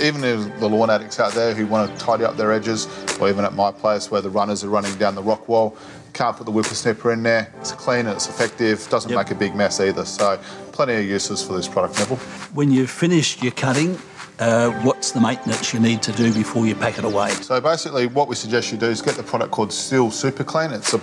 [0.01, 2.87] even if the lawn addicts out there who want to tidy up their edges,
[3.19, 5.77] or even at my place where the runners are running down the rock wall,
[6.13, 7.53] can't put the whippersnipper in there.
[7.61, 8.87] It's clean and it's effective.
[8.91, 9.19] Doesn't Yep.
[9.19, 10.05] make a big mess either.
[10.05, 10.39] So,
[10.73, 12.17] plenty of uses for this product, Neville.
[12.55, 13.99] When you've finished your cutting,
[14.39, 17.31] uh, what's the maintenance you need to do before you pack it away?
[17.31, 20.71] So basically, what we suggest you do is get the product called Stihl Super Clean.
[20.71, 21.01] It's a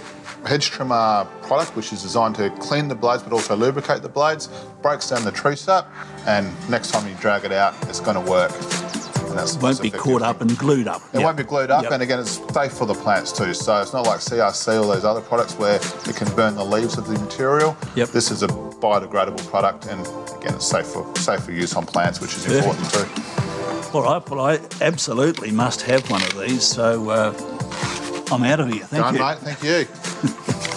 [0.47, 4.47] hedge trimmer product which is designed to clean the blades but also lubricate the blades,
[4.81, 5.91] breaks down the tree sap,
[6.27, 8.51] and next time you drag it out, it's going to work.
[9.37, 11.01] It won't be caught up and glued up.
[11.13, 11.23] It Yep.
[11.23, 11.91] won't be glued up, Yep.
[11.93, 13.53] and again, it's safe for the plants too.
[13.53, 16.97] So it's not like CRC or those other products where it can burn the leaves
[16.97, 17.75] of the material.
[17.95, 18.09] Yep.
[18.09, 20.01] This is a biodegradable product, and
[20.37, 22.65] again, it's safe for safe for use on plants, which is Perfect.
[22.65, 23.97] important too.
[23.97, 27.33] All right, well, I absolutely must have one of these, so uh,
[28.31, 28.83] I'm out of here.
[28.85, 29.19] Thank Done, you.
[29.21, 29.37] mate.
[29.39, 30.71] Thank you.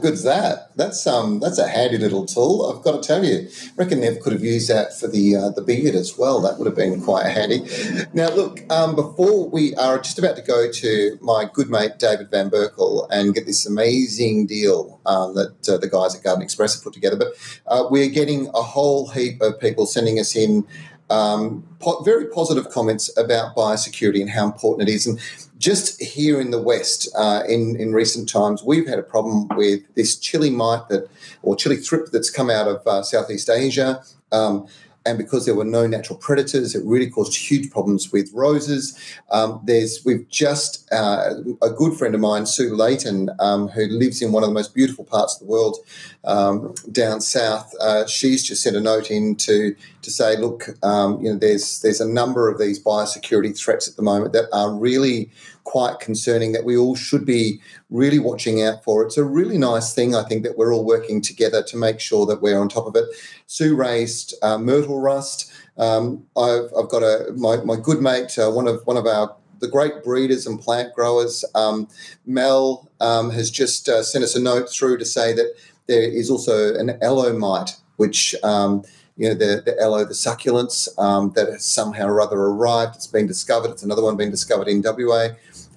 [0.00, 0.76] good's that?
[0.76, 2.72] That's um, that's a handy little tool.
[2.72, 3.48] I've got to tell you.
[3.48, 6.40] I reckon Nev could have used that for the uh, the beard as well.
[6.40, 7.66] That would have been quite handy.
[8.12, 12.30] Now, look, um, before we are just about to go to my good mate David
[12.30, 16.74] Van Berkel and get this amazing deal um, that uh, the guys at Garden Express
[16.74, 17.34] have put together, but
[17.66, 20.66] uh, we're getting a whole heap of people sending us in
[21.10, 25.06] um, po- very positive comments about biosecurity and how important it is.
[25.06, 25.20] And
[25.60, 29.82] just here in the West, uh, in in recent times, we've had a problem with
[29.94, 31.08] this chili mite that,
[31.42, 34.02] or chili thrip that's come out of uh, Southeast Asia.
[34.32, 34.66] Um,
[35.06, 38.98] and because there were no natural predators, it really caused huge problems with roses.
[39.30, 44.20] Um, there's we've just uh, a good friend of mine, Sue Layton, um, who lives
[44.20, 45.78] in one of the most beautiful parts of the world
[46.24, 47.72] um, down south.
[47.80, 51.80] Uh, she's just sent a note in to to say, look, um, you know, there's
[51.80, 55.30] there's a number of these biosecurity threats at the moment that are really
[55.64, 59.04] quite concerning that we all should be really watching out for.
[59.04, 62.26] It's a really nice thing, I think, that we're all working together to make sure
[62.26, 63.04] that we're on top of it.
[63.46, 65.52] Sue raised uh, myrtle rust.
[65.78, 69.34] Um, I've, I've, got a my, my good mate, uh, one of one of our
[69.60, 71.86] the great breeders and plant growers, um,
[72.26, 75.54] Mel, um, has just uh, sent us a note through to say that
[75.86, 78.82] there is also an aloe mite, which um,
[79.20, 82.96] you know, the, the aloe, the succulents um, that has somehow or other arrived.
[82.96, 83.70] It's been discovered.
[83.70, 85.28] It's another one being discovered in WA.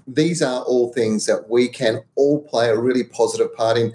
[0.08, 3.94] These are all things that we can all play a really positive part in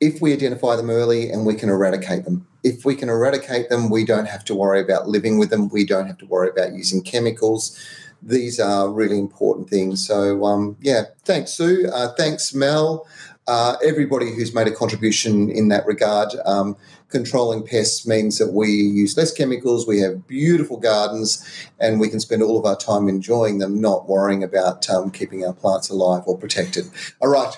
[0.00, 2.46] if we identify them early and we can eradicate them.
[2.62, 5.68] If we can eradicate them, we don't have to worry about living with them.
[5.68, 7.78] We don't have to worry about using chemicals.
[8.22, 10.06] These are really important things.
[10.06, 11.88] So, um, yeah, thanks, Sue.
[11.92, 13.06] Uh, thanks, Mel.
[13.48, 16.30] Uh, everybody who's made a contribution in that regard.
[16.44, 16.76] Um,
[17.08, 21.46] controlling pests means that we use less chemicals, we have beautiful gardens,
[21.78, 25.44] and we can spend all of our time enjoying them, not worrying about um, keeping
[25.44, 26.90] our plants alive or protected.
[27.20, 27.54] All right,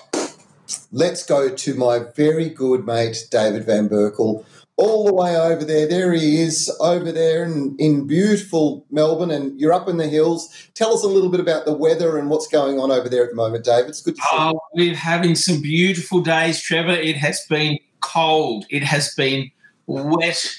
[0.91, 4.45] let's go to my very good mate, David Van Berkel.
[4.81, 9.59] All the way over there, there he is, over there in, in beautiful Melbourne, and
[9.59, 10.69] you're up in the hills.
[10.73, 13.31] Tell us a little bit about the weather and what's going on over there at
[13.31, 13.89] the moment, David.
[13.89, 14.91] It's good to see oh, you.
[14.91, 16.91] We're having some beautiful days, Trevor.
[16.91, 18.65] It has been cold.
[18.69, 19.51] It has been
[19.85, 20.49] wet.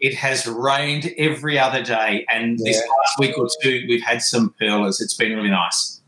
[0.00, 2.26] It has rained every other day.
[2.28, 2.72] And yeah.
[2.72, 5.00] this last week or two, we've had some perlers.
[5.00, 6.00] It's been really nice.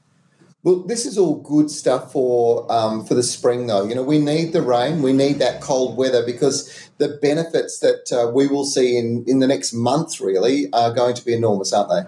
[0.65, 3.85] Well, this is all good stuff for um, for the spring, though.
[3.85, 8.13] You know, we need the rain, we need that cold weather because the benefits that
[8.13, 11.73] uh, we will see in in the next month really are going to be enormous,
[11.73, 12.03] aren't they?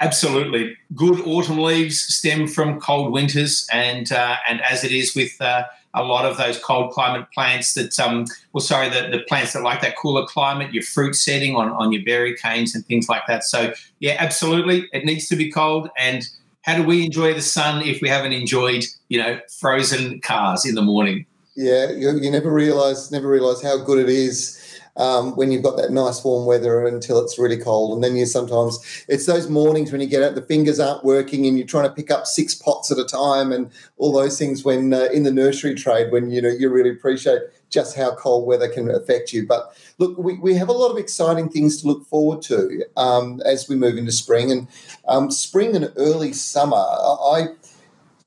[0.00, 5.40] Absolutely, good autumn leaves stem from cold winters, and uh, and as it is with
[5.40, 9.52] uh, a lot of those cold climate plants that, um, well, sorry, the, the plants
[9.52, 13.08] that like that cooler climate, your fruit setting on, on your berry canes and things
[13.08, 13.44] like that.
[13.44, 15.88] So, yeah, absolutely, it needs to be cold.
[15.96, 16.28] And
[16.62, 20.74] how do we enjoy the sun if we haven't enjoyed, you know, frozen cars in
[20.74, 21.26] the morning?
[21.56, 24.60] Yeah, you, you never realize, never realize how good it is
[24.96, 27.94] um, when you've got that nice warm weather until it's really cold.
[27.94, 31.46] And then you sometimes, it's those mornings when you get out, the fingers aren't working
[31.46, 34.64] and you're trying to pick up six pots at a time and all those things
[34.64, 38.48] when uh, in the nursery trade, when, you know, you really appreciate just how cold
[38.48, 39.46] weather can affect you.
[39.46, 43.40] But look, we, we have a lot of exciting things to look forward to um,
[43.44, 44.50] as we move into spring.
[44.50, 44.66] And
[45.06, 47.46] um, spring and early summer, I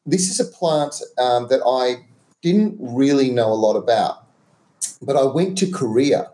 [0.06, 2.07] this is a plant um, that I
[2.42, 4.26] didn't really know a lot about,
[5.02, 6.32] but I went to Korea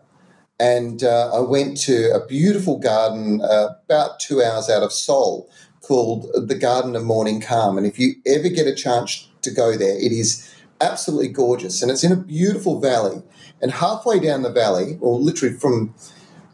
[0.60, 5.48] and uh, I went to a beautiful garden uh, about two hours out of Seoul
[5.80, 7.76] called the Garden of Morning Calm.
[7.76, 11.82] And if you ever get a chance to go there, it is absolutely gorgeous.
[11.82, 13.22] And it's in a beautiful valley.
[13.60, 15.94] And halfway down the valley, or literally from,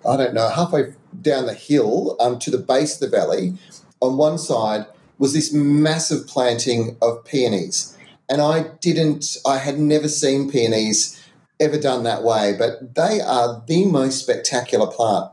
[0.08, 3.54] I don't know, halfway down the hill um, to the base of the valley,
[4.00, 4.86] on one side
[5.18, 7.96] was this massive planting of peonies.
[8.30, 11.20] And I didn't, I had never seen peonies
[11.58, 15.30] ever done that way, but they are the most spectacular plant.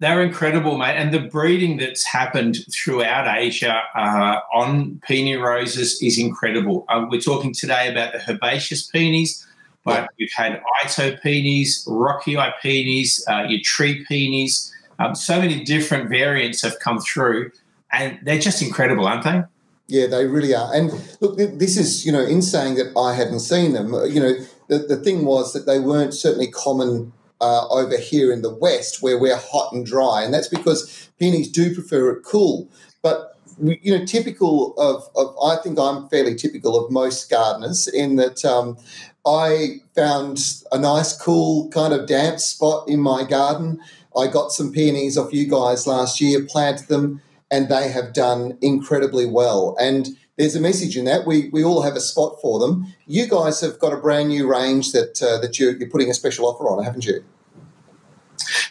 [0.00, 0.96] They're incredible, mate.
[0.96, 6.84] And the breeding that's happened throughout Asia uh, on peony roses is incredible.
[6.88, 9.46] Uh, we're talking today about the herbaceous peonies,
[9.84, 14.74] but we've had Itoh peonies, rockii peonies, uh, your tree peonies.
[14.98, 17.52] Um, so many different variants have come through,
[17.92, 19.42] and they're just incredible, aren't they?
[19.90, 20.72] Yeah, they really are.
[20.72, 24.20] And look, this is, you know, in saying that I hadn't seen them, uh, you
[24.20, 24.34] know,
[24.68, 29.02] the, the thing was that they weren't certainly common uh, over here in the West
[29.02, 30.22] where we're hot and dry.
[30.22, 32.68] And that's because peonies do prefer it cool.
[33.02, 38.16] But, you know, typical of, of I think I'm fairly typical of most gardeners in
[38.16, 38.78] that um,
[39.26, 40.38] I found
[40.70, 43.80] a nice, cool, kind of damp spot in my garden.
[44.16, 48.56] I got some peonies off you guys last year, planted them and they have done
[48.60, 49.76] incredibly well.
[49.80, 51.26] And there's a message in that.
[51.26, 52.86] We, we all have a spot for them.
[53.06, 56.14] You guys have got a brand new range that uh, that you're, you're putting a
[56.14, 57.22] special offer on, haven't you?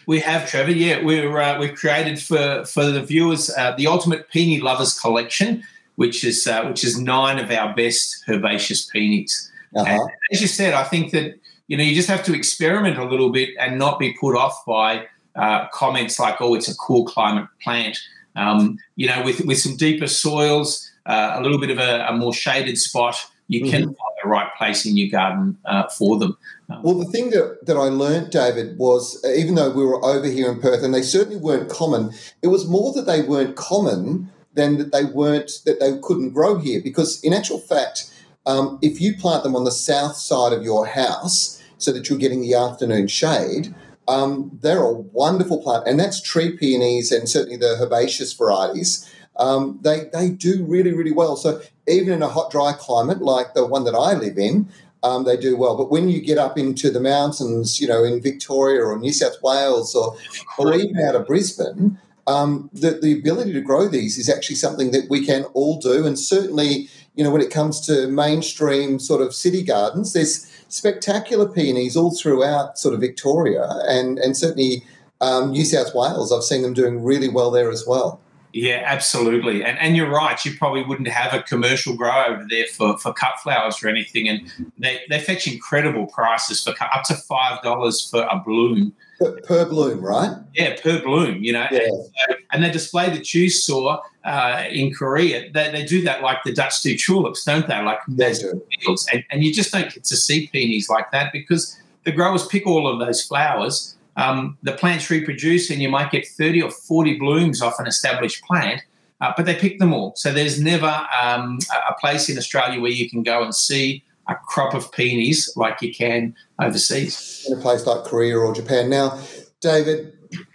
[0.07, 0.71] We have, Trevor.
[0.71, 5.63] Yeah, we're uh, we've created for for the viewers uh, the Ultimate Peony Lovers Collection,
[5.95, 9.51] which is uh, which is nine of our best herbaceous peonies.
[9.75, 10.07] Uh-huh.
[10.31, 13.29] as you said, I think that you know you just have to experiment a little
[13.29, 15.05] bit and not be put off by
[15.35, 17.99] uh, comments like, "Oh, it's a cool climate plant."
[18.35, 22.13] Um, you know, with with some deeper soils, uh, a little bit of a, a,
[22.13, 23.15] more shaded spot,
[23.47, 23.71] you mm-hmm.
[23.71, 26.37] can find the right place in your garden uh, for them.
[26.69, 30.03] Um, well, the thing that, that I learned, David, was uh, even though we were
[30.05, 32.11] over here in Perth and they certainly weren't common,
[32.41, 36.57] it was more that they weren't common than that they weren't that they couldn't grow
[36.59, 36.81] here.
[36.81, 38.13] Because in actual fact,
[38.45, 42.19] um, if you plant them on the south side of your house so that you're
[42.19, 43.73] getting the afternoon shade,
[44.09, 49.09] um, they're a wonderful plant, and that's tree peonies and certainly the herbaceous varieties.
[49.37, 51.37] Um, they they do really really well.
[51.37, 54.67] So even in a hot dry climate like the one that I live in,
[55.03, 55.77] um, they do well.
[55.77, 59.41] But when you get up into the mountains, you know, in Victoria or New South
[59.41, 60.17] Wales or,
[60.57, 61.97] or even out of Brisbane,
[62.27, 66.05] um, the, the ability to grow these is actually something that we can all do.
[66.05, 66.89] And certainly,
[67.19, 72.15] you know, when it comes to mainstream sort of city gardens, there's spectacular peonies all
[72.15, 74.85] throughout sort of Victoria and, and certainly
[75.19, 76.31] um, New South Wales.
[76.31, 78.21] I've seen them doing really well there as well.
[78.53, 79.65] Yeah, absolutely.
[79.65, 80.43] And and you're right.
[80.45, 84.29] You probably wouldn't have a commercial grow over there for, for cut flowers or anything.
[84.29, 88.93] And they, they fetch incredible prices for up to five dollars for a bloom.
[89.19, 90.37] Per, per, bloom, right?
[90.53, 91.43] Yeah, per bloom.
[91.43, 91.79] You know, yeah.
[91.81, 95.51] and, so, and they display the chew saw uh, in Korea.
[95.51, 97.81] They, they do that like the Dutch do tulips, don't they?
[97.81, 98.61] Like they do.
[98.81, 99.07] Fields.
[99.11, 102.65] And, and you just don't get to see peonies like that because the growers pick
[102.65, 107.17] all of those flowers um, the plants reproduce and you might get 30 or 40
[107.17, 108.81] blooms off an established plant,
[109.21, 110.13] uh, but they pick them all.
[110.17, 114.35] So there's never um, a place in Australia where you can go and see a
[114.47, 117.45] crop of peonies like you can overseas.
[117.49, 118.89] In a place like Korea or Japan.
[118.89, 119.19] Now,
[119.59, 120.13] David,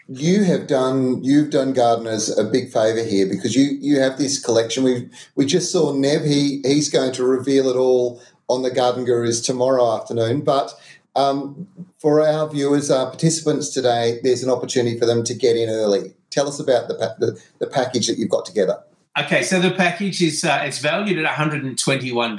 [0.09, 4.43] you have done you've done gardeners a big favour here because you you have this
[4.43, 4.85] collection.
[4.85, 6.25] We we just saw Nev.
[6.25, 10.43] He he's going to reveal it all on the Garden Gurus tomorrow afternoon.
[10.43, 10.73] But
[11.17, 11.67] um,
[11.99, 16.15] for our viewers, our participants today, there's an opportunity for them to get in early.
[16.31, 18.83] Tell us about the, the, the package that you've got together.
[19.17, 22.39] Okay, so the package is uh, it's valued at $121, and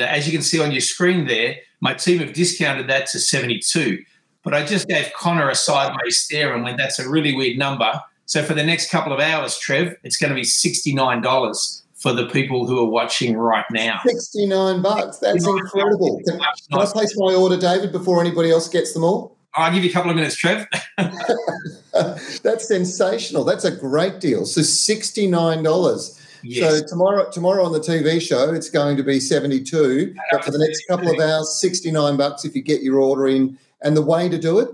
[0.00, 3.18] uh, as you can see on your screen there, my team have discounted that to
[3.18, 4.02] 72.
[4.42, 8.02] But I just gave Connor a sideways stare and went, "That's a really weird number."
[8.26, 12.26] So for the next couple of hours, Trev, it's going to be $69 for the
[12.26, 14.00] people who are watching right now.
[14.06, 15.18] 69 bucks.
[15.18, 16.20] That's incredible.
[16.26, 19.36] Can, can I place my order, David, before anybody else gets them all?
[19.54, 20.66] I'll give you a couple of minutes, Trev.
[20.96, 23.44] That's sensational.
[23.44, 24.46] That's a great deal.
[24.46, 26.19] So $69.
[26.42, 26.80] Yes.
[26.80, 30.14] So tomorrow, tomorrow on the TV show, it's going to be seventy-two.
[30.32, 33.58] But for the next couple of hours, sixty-nine bucks if you get your order in.
[33.82, 34.68] And the way to do it,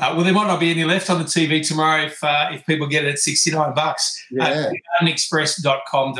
[0.00, 2.64] uh, well, there might not be any left on the TV tomorrow if uh, if
[2.64, 4.26] people get it at 69 bucks.
[4.30, 4.70] Yeah.
[5.02, 6.14] Uh, express.com.au.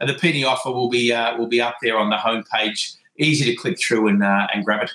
[0.00, 2.96] And the peony offer will be uh, will be up there on the homepage.
[3.18, 4.92] Easy to click through and uh, and grab it.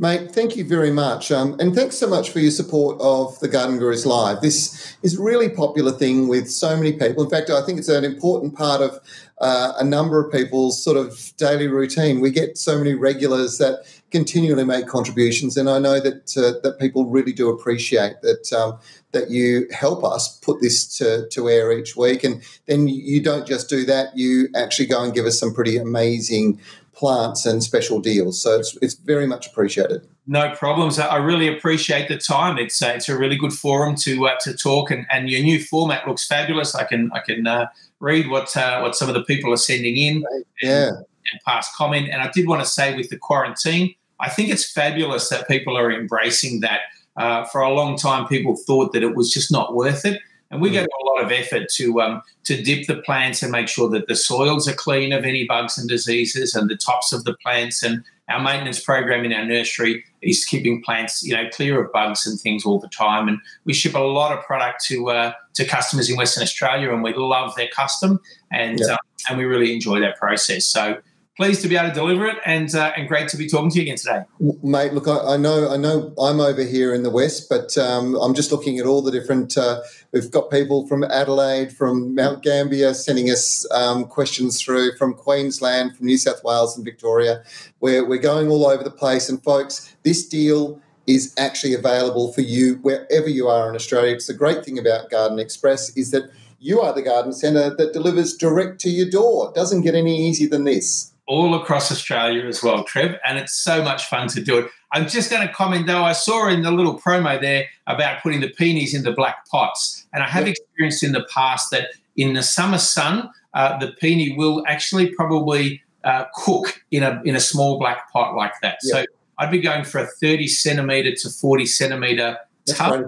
[0.00, 1.30] Mate, thank you very much.
[1.30, 4.40] Um, and thanks so much for your support of the Garden Gurus Live.
[4.40, 7.22] This is a really popular thing with so many people.
[7.22, 8.98] In fact, I think it's an important part of
[9.42, 12.20] uh, a number of people's sort of daily routine.
[12.20, 16.78] We get so many regulars that continually make contributions, and I know that uh, that
[16.78, 18.78] people really do appreciate that um,
[19.12, 22.24] that you help us put this to, to air each week.
[22.24, 25.76] And then you don't just do that; you actually go and give us some pretty
[25.76, 26.58] amazing
[27.00, 28.40] plants and special deals.
[28.42, 30.06] So it's it's very much appreciated.
[30.26, 30.98] No problems.
[30.98, 32.58] I really appreciate the time.
[32.58, 35.58] It's uh, it's a really good forum to uh, to talk, and, and your new
[35.64, 36.74] format looks fabulous.
[36.74, 37.66] I can I can uh,
[37.98, 40.24] read what uh, what some of the people are sending in.
[40.62, 40.88] Yeah.
[40.88, 40.96] And,
[41.32, 42.08] and pass comment.
[42.10, 45.76] And I did want to say with the quarantine, I think it's fabulous that people
[45.76, 46.80] are embracing that.
[47.16, 50.20] Uh, for a long time, people thought that it was just not worth it.
[50.50, 53.52] And we go to a lot of effort to um, to dip the plants and
[53.52, 57.12] make sure that the soils are clean of any bugs and diseases, and the tops
[57.12, 57.82] of the plants.
[57.82, 62.26] And our maintenance program in our nursery is keeping plants, you know, clear of bugs
[62.26, 63.28] and things all the time.
[63.28, 67.02] And we ship a lot of product to uh, to customers in Western Australia, and
[67.02, 68.20] we love their custom,
[68.50, 68.94] and yeah.
[68.94, 68.96] uh,
[69.28, 70.64] and we really enjoy that process.
[70.64, 70.98] So
[71.36, 73.76] pleased to be able to deliver it and uh, and great to be talking to
[73.76, 74.22] you again today.
[74.62, 78.14] Mate, look, I, I know I know I'm over here in the west, but um,
[78.16, 79.56] I'm just looking at all the different.
[79.56, 79.80] Uh,
[80.12, 85.96] we've got people from Adelaide, from Mount Gambier, sending us um, questions through from Queensland,
[85.96, 87.42] from New South Wales, and Victoria.
[87.80, 92.42] We're we're going all over the place, and folks, this deal is actually available for
[92.42, 94.14] you wherever you are in Australia.
[94.14, 97.92] It's the great thing about Garden Express is that you are the garden centre that
[97.92, 99.48] delivers direct to your door.
[99.48, 101.09] It doesn't get any easier than this.
[101.30, 104.66] All across Australia as well, Trev, and it's so much fun to do it.
[104.90, 108.40] I'm just going to comment though, I saw in the little promo there about putting
[108.40, 110.56] the peonies in the black pots, and I have yep.
[110.56, 115.80] experienced in the past that in the summer sun, uh, the peony will actually probably
[116.02, 118.78] uh, cook in a in a small black pot like that.
[118.82, 118.92] Yep.
[118.92, 119.04] So
[119.38, 123.04] I'd be going for a 30 centimeter to 40 centimeter tub,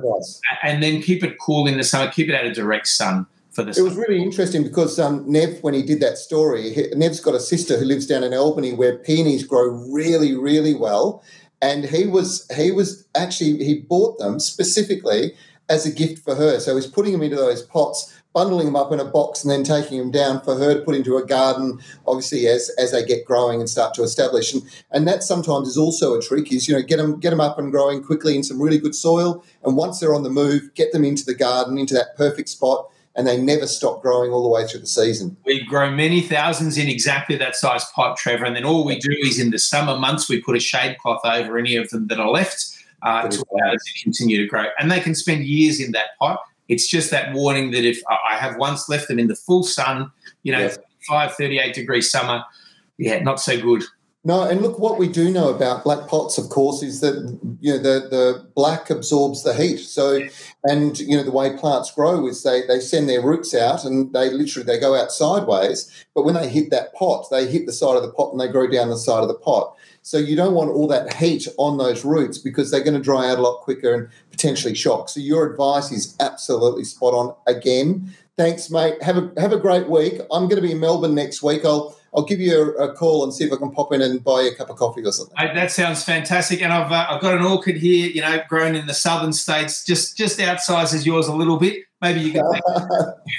[0.63, 2.09] and then keep it cool in the summer.
[2.09, 3.71] Keep it out of direct sun for the.
[3.71, 7.35] It was really interesting because um, Nev, when he did that story, he, Nev's got
[7.35, 11.23] a sister who lives down in Albany where peonies grow really, really well,
[11.61, 15.35] and he was he was actually he bought them specifically
[15.69, 16.59] as a gift for her.
[16.61, 19.63] So he's putting them into those pots bundling them up in a box and then
[19.63, 23.25] taking them down for her to put into a garden, obviously as as they get
[23.25, 24.53] growing and start to establish.
[24.53, 27.41] And and that sometimes is also a trick is you know get them get them
[27.41, 30.75] up and growing quickly in some really good soil, and once they're on the move,
[30.75, 32.89] get them into the garden into that perfect spot.
[33.15, 35.37] And they never stop growing all the way through the season.
[35.45, 38.47] We grow many thousands in exactly that size pot, Trevor.
[38.47, 41.21] And then all we do is in the summer months, we put a shade cloth
[41.25, 44.65] over any of them that are left uh, to allow it to continue to grow.
[44.79, 46.41] And they can spend years in that pot
[46.73, 50.11] it's just that warning that if I have once left them in the full sun,
[50.43, 50.77] you know, yeah.
[51.07, 52.45] 5, 38 degree summer,
[52.97, 53.83] yeah, not so good.
[54.25, 57.15] No, and look, what we do know about black pots, of course, is that
[57.61, 59.79] you know the, the black absorbs the heat.
[59.79, 60.21] So,
[60.65, 64.13] and you know the way plants grow is they they send their roots out and
[64.13, 65.91] they literally they go out sideways.
[66.15, 68.49] But when they hit that pot, they hit the side of the pot and they
[68.49, 69.77] grow down the side of the pot.
[70.03, 73.31] So you don't want all that heat on those roots because they're going to dry
[73.31, 75.09] out a lot quicker and potentially shock.
[75.09, 78.13] So your advice is absolutely spot on again.
[78.37, 79.01] Thanks, mate.
[79.03, 80.21] Have a have a great week.
[80.31, 81.65] I'm going to be in Melbourne next week.
[81.65, 84.23] I'll I'll give you a, a call and see if I can pop in and
[84.23, 85.35] buy you a cup of coffee or something.
[85.37, 86.61] that sounds fantastic.
[86.61, 89.85] And I've uh, I've got an orchid here, you know, grown in the southern states,
[89.85, 91.85] just just outsizes yours a little bit.
[92.03, 92.63] Maybe you can take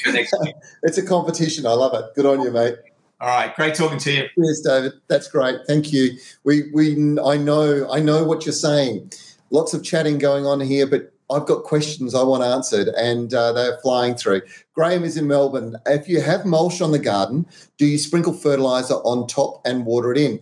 [0.07, 0.55] it next week.
[0.83, 1.65] It's a competition.
[1.65, 2.15] I love it.
[2.15, 2.75] Good on you, mate.
[3.21, 4.25] All right, great talking to you.
[4.35, 4.93] Cheers, David.
[5.07, 5.59] That's great.
[5.67, 6.17] Thank you.
[6.43, 9.13] We we I know I know what you're saying.
[9.49, 13.53] Lots of chatting going on here, but I've got questions I want answered, and uh,
[13.53, 14.41] they're flying through.
[14.73, 15.77] Graham is in Melbourne.
[15.85, 17.45] If you have mulch on the garden,
[17.77, 20.39] do you sprinkle fertilizer on top and water it in?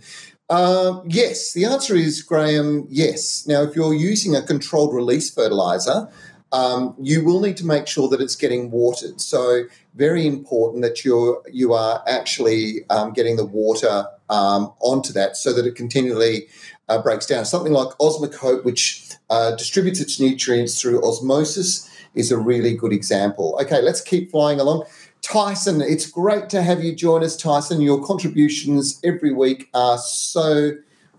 [0.49, 2.85] Uh, yes, the answer is Graham.
[2.89, 3.47] Yes.
[3.47, 6.09] Now, if you're using a controlled release fertilizer,
[6.51, 9.21] um, you will need to make sure that it's getting watered.
[9.21, 9.63] So
[9.95, 15.53] very important that you're you are actually um, getting the water um, onto that so
[15.53, 16.47] that it continually
[16.89, 17.45] uh, breaks down.
[17.45, 23.57] Something like Osmocote, which uh, distributes its nutrients through osmosis, is a really good example.
[23.61, 24.83] Okay, let's keep flying along.
[25.21, 27.81] Tyson, it's great to have you join us, Tyson.
[27.81, 30.71] Your contributions every week are so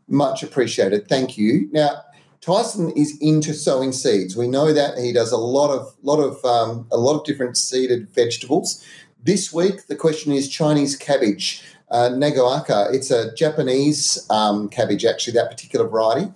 [0.08, 1.08] much appreciated.
[1.08, 1.68] Thank you.
[1.72, 2.02] Now,
[2.40, 4.36] Tyson is into sowing seeds.
[4.36, 7.56] We know that he does a lot of lot of um, a lot of different
[7.56, 8.84] seeded vegetables.
[9.22, 12.92] This week, the question is Chinese cabbage, uh, Nagaoka.
[12.92, 16.32] It's a Japanese um, cabbage, actually, that particular variety.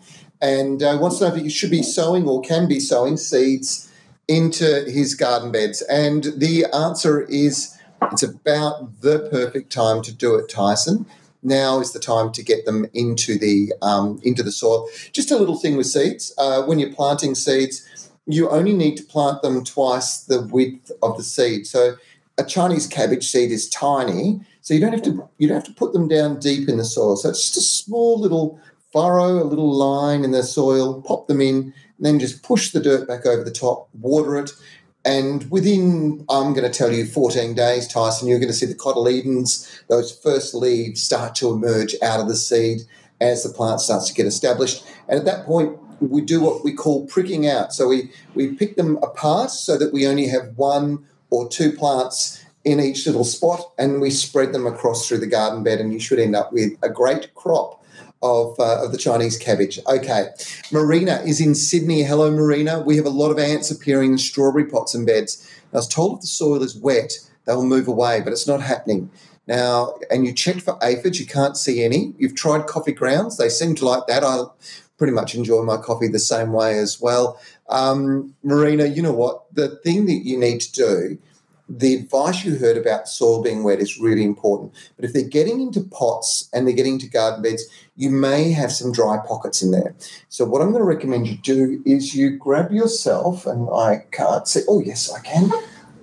[0.47, 3.91] And uh, wants to know if he should be sowing or can be sowing seeds
[4.29, 5.83] into his garden beds.
[5.83, 7.77] And the answer is
[8.13, 11.07] it's about the perfect time to do it, Tyson
[11.47, 14.89] now is the time to get them into the um, into the soil.
[15.13, 19.05] Just a little thing with seeds: uh, when you're planting seeds, you only need to
[19.05, 21.67] plant them twice the width of the seed.
[21.67, 21.97] So
[22.37, 25.75] a Chinese cabbage seed is tiny, so you don't have to you don't have to
[25.75, 27.17] put them down deep in the soil.
[27.17, 28.61] So it's just a small little
[28.97, 31.03] furrow, a little line in the soil.
[31.03, 33.91] Pop them in, and then just push the dirt back over the top.
[33.93, 34.53] Water it.
[35.05, 38.75] And within, I'm going to tell you, 14 days, Tyson, you're going to see the
[38.75, 42.81] cotyledons, those first leaves start to emerge out of the seed
[43.21, 44.85] as the plant starts to get established.
[45.09, 47.73] And at that point, we do what we call pricking out.
[47.73, 52.43] So we, we pick them apart so that we only have one or two plants
[52.65, 56.01] in each little spot and we spread them across through the garden bed, and you
[56.01, 57.85] should end up with a great crop
[58.23, 59.79] of, uh, of the Chinese cabbage.
[59.87, 60.29] Okay.
[60.73, 62.03] Marina is in Sydney.
[62.03, 62.81] Hello, Marina.
[62.81, 65.49] We have a lot of ants appearing in strawberry pots and beds.
[65.73, 67.13] I was told if the soil is wet,
[67.45, 69.11] they will move away, but it's not happening.
[69.47, 72.15] Now, and you checked for aphids, you can't see any.
[72.19, 74.25] You've tried coffee grounds, they seem to like that.
[74.25, 74.45] I
[74.99, 77.39] pretty much enjoy my coffee the same way as well.
[77.69, 79.45] Um, Marina, you know what?
[79.55, 81.19] The thing that you need to do
[81.69, 84.73] the advice you heard about soil being wet is really important.
[84.95, 87.65] But if they're getting into pots and they're getting to garden beds,
[87.97, 89.95] you may have some dry pockets in there.
[90.29, 94.47] So what I'm going to recommend you do is you grab yourself, and I can't
[94.47, 94.61] see.
[94.69, 95.51] Oh yes, I can.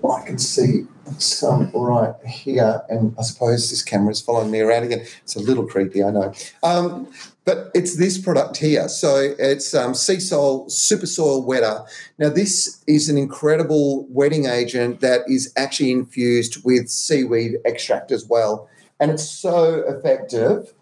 [0.04, 0.86] I can see
[1.18, 5.06] some right here, and I suppose this camera is following me around again.
[5.22, 6.34] It's a little creepy, I know.
[6.62, 7.08] Um,
[7.46, 8.88] but it's this product here.
[8.88, 11.84] So it's um, Seasol Super Soil Wetter.
[12.18, 18.26] Now, this is an incredible wetting agent that is actually infused with seaweed extract as
[18.26, 18.70] well.
[19.00, 20.74] And it's so effective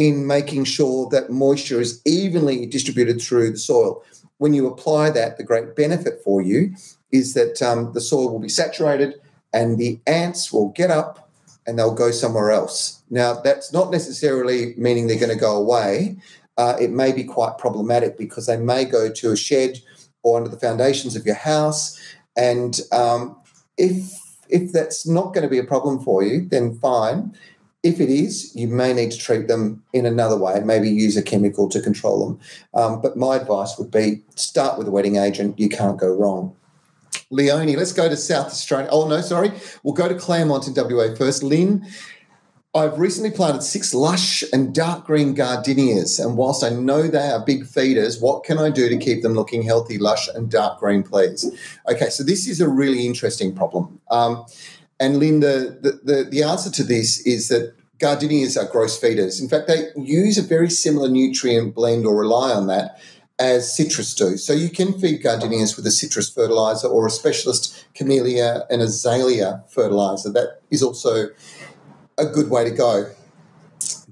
[0.00, 4.02] in making sure that moisture is evenly distributed through the soil.
[4.38, 6.74] When you apply that, the great benefit for you
[7.12, 9.20] is that um, the soil will be saturated
[9.52, 11.30] and the ants will get up
[11.66, 13.02] and they'll go somewhere else.
[13.10, 16.16] Now, that's not necessarily meaning they're going to go away.
[16.56, 19.82] Uh, it may be quite problematic because they may go to a shed
[20.22, 22.00] or under the foundations of your house.
[22.38, 23.36] And um,
[23.76, 27.36] if if that's not going to be a problem for you, then fine.
[27.82, 31.22] If it is, you may need to treat them in another way, maybe use a
[31.22, 32.40] chemical to control them.
[32.74, 35.58] Um, but my advice would be start with a wetting agent.
[35.58, 36.54] You can't go wrong.
[37.30, 38.88] Leonie, let's go to South Australia.
[38.90, 39.52] Oh, no, sorry.
[39.82, 41.42] We'll go to Claremont in WA first.
[41.42, 41.86] Lynn,
[42.72, 47.44] I've recently planted six lush and dark green gardenias, and whilst I know they are
[47.44, 51.02] big feeders, what can I do to keep them looking healthy, lush, and dark green,
[51.02, 51.50] please?
[51.88, 54.00] Okay, so this is a really interesting problem.
[54.10, 54.44] Um,
[55.00, 59.40] and Linda, the, the, the answer to this is that gardenias are gross feeders.
[59.40, 63.00] In fact, they use a very similar nutrient blend or rely on that
[63.38, 64.36] as citrus do.
[64.36, 69.64] So you can feed gardenias with a citrus fertilizer or a specialist camellia and azalea
[69.68, 70.30] fertilizer.
[70.30, 71.28] That is also
[72.18, 73.10] a good way to go.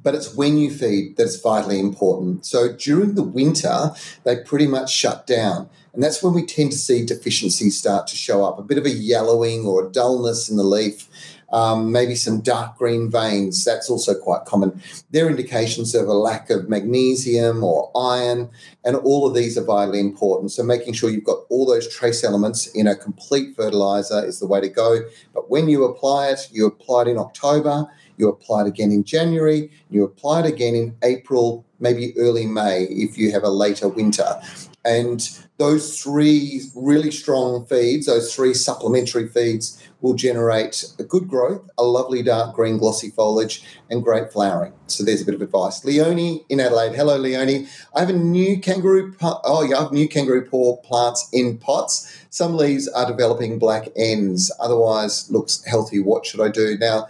[0.02, 2.46] But it's when you feed that's vitally important.
[2.46, 3.90] So during the winter,
[4.24, 5.68] they pretty much shut down.
[5.92, 8.86] And that's when we tend to see deficiencies start to show up a bit of
[8.86, 11.08] a yellowing or a dullness in the leaf
[11.50, 13.64] um, maybe some dark green veins.
[13.64, 14.82] That's also quite common.
[15.10, 18.50] They're indications of a lack of magnesium or iron,
[18.84, 20.52] and all of these are vitally important.
[20.52, 24.46] So, making sure you've got all those trace elements in a complete fertilizer is the
[24.46, 25.00] way to go.
[25.34, 27.86] But when you apply it, you apply it in October,
[28.16, 32.84] you apply it again in January, you apply it again in April, maybe early May
[32.84, 34.40] if you have a later winter.
[34.84, 41.68] And those three really strong feeds, those three supplementary feeds, will generate a good growth,
[41.76, 44.72] a lovely dark green glossy foliage, and great flowering.
[44.86, 45.84] So there's a bit of advice.
[45.84, 46.94] Leonie in Adelaide.
[46.94, 47.66] Hello, Leonie.
[47.94, 49.14] I have a new kangaroo.
[49.20, 52.24] Oh, yeah, I have new kangaroo paw plants in pots.
[52.30, 54.52] Some leaves are developing black ends.
[54.60, 55.98] Otherwise, looks healthy.
[55.98, 57.08] What should I do now?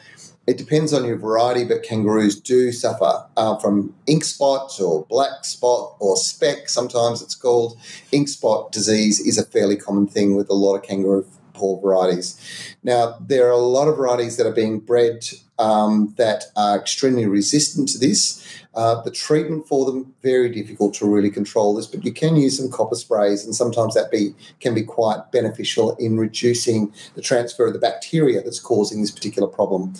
[0.49, 5.45] It depends on your variety, but kangaroos do suffer uh, from ink spot or black
[5.45, 7.79] spot or speck, sometimes it's called.
[8.13, 12.41] Ink spot disease is a fairly common thing with a lot of kangaroo paw varieties.
[12.83, 15.29] Now, there are a lot of varieties that are being bred
[15.59, 18.43] um, that are extremely resistant to this.
[18.75, 22.57] Uh, the treatment for them very difficult to really control this, but you can use
[22.57, 27.67] some copper sprays, and sometimes that be can be quite beneficial in reducing the transfer
[27.67, 29.95] of the bacteria that's causing this particular problem.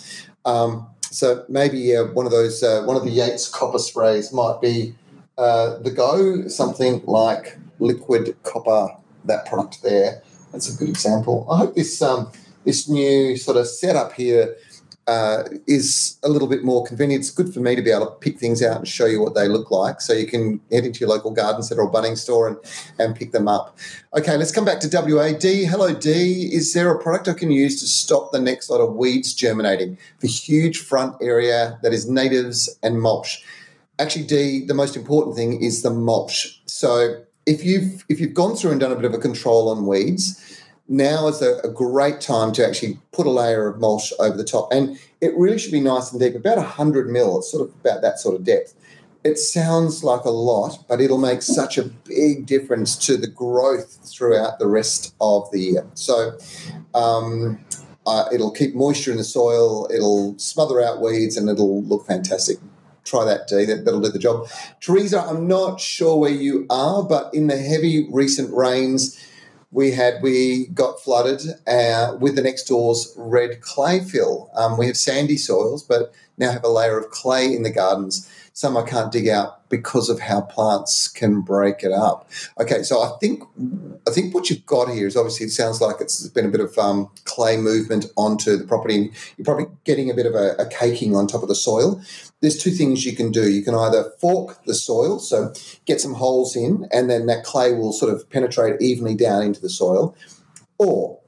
[0.45, 4.59] Um, so maybe uh, one of those, uh, one of the Yates copper sprays might
[4.61, 4.95] be
[5.37, 6.47] uh, the go.
[6.47, 10.21] Something like liquid copper, that product there.
[10.51, 11.47] That's a good example.
[11.49, 12.31] I hope this um,
[12.65, 14.55] this new sort of setup here
[15.09, 17.21] uh, is a little bit more convenient.
[17.21, 19.33] It's good for me to be able to pick things out and show you what
[19.33, 20.01] they look like.
[20.01, 22.57] So you can head into your local garden centre or budding store and,
[22.99, 23.75] and pick them up.
[24.15, 25.41] Okay, let's come back to WAD.
[25.41, 26.53] Hello, D.
[26.53, 29.97] Is there a product I can use to stop the next lot of weeds germinating?
[30.19, 33.43] The huge front area that is natives and mulch.
[33.97, 36.61] Actually, D, the most important thing is the mulch.
[36.67, 39.87] So if you've if you've gone through and done a bit of a control on
[39.87, 40.58] weeds,
[40.89, 44.43] now is a, a, great time to actually put a layer of mulch over the
[44.43, 44.69] top.
[44.71, 48.01] And it really should be nice and deep, about 100 mil, it's sort of about
[48.01, 48.73] that sort of depth.
[49.23, 53.99] It sounds like a lot, but it'll make such a big difference to the growth
[54.03, 55.87] throughout the rest of the year.
[55.93, 56.37] So
[56.95, 57.63] um,
[58.07, 62.57] uh, it'll keep moisture in the soil, it'll smother out weeds, and it'll look fantastic
[63.05, 63.65] try that D.
[63.65, 64.47] That, that'll do the job.
[64.81, 69.19] Teresa, I'm not sure where you are, but in the heavy recent rains,
[69.71, 74.49] we had we got flooded uh, with the next door's red clay fill.
[74.55, 78.27] Um, we have sandy soils, but now have a layer of clay in the gardens.
[78.53, 82.29] Some I can't dig out because of how plants can break it up.
[82.59, 83.43] Okay, so I think
[84.07, 86.61] I think what you've got here is obviously it sounds like it's been a bit
[86.61, 89.11] of um, clay movement onto the property.
[89.37, 92.01] You're probably getting a bit of a, a caking on top of the soil.
[92.41, 93.49] There's two things you can do.
[93.49, 95.53] You can either fork the soil, so
[95.85, 99.59] get some holes in, and then that clay will sort of penetrate evenly down into
[99.59, 100.15] the soil,
[100.77, 101.19] or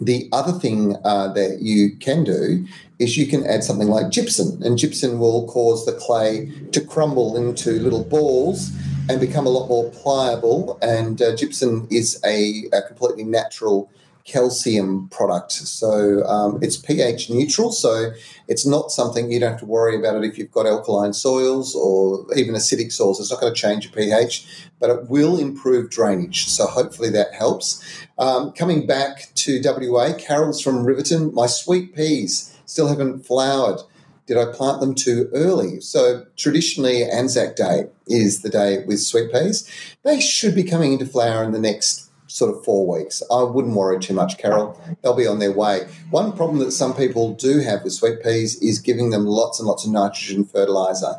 [0.00, 2.66] the other thing uh, that you can do
[2.98, 7.36] is you can add something like gypsum, and gypsum will cause the clay to crumble
[7.36, 8.70] into little balls
[9.08, 10.78] and become a lot more pliable.
[10.82, 13.90] And uh, gypsum is a, a completely natural
[14.28, 15.52] calcium product.
[15.52, 18.12] So um, it's pH neutral, so
[18.46, 21.74] it's not something you don't have to worry about it if you've got alkaline soils
[21.74, 23.18] or even acidic soils.
[23.20, 24.46] It's not going to change your pH,
[24.78, 26.46] but it will improve drainage.
[26.48, 27.82] So hopefully that helps.
[28.18, 31.34] Um, coming back to WA, Carol's from Riverton.
[31.34, 33.80] My sweet peas still haven't flowered.
[34.26, 35.80] Did I plant them too early?
[35.80, 39.66] So traditionally, Anzac Day is the day with sweet peas.
[40.02, 43.22] They should be coming into flower in the next sort of four weeks.
[43.30, 44.80] I wouldn't worry too much, Carol.
[45.02, 45.88] They'll be on their way.
[46.10, 49.66] One problem that some people do have with sweet peas is giving them lots and
[49.66, 51.14] lots of nitrogen fertilizer.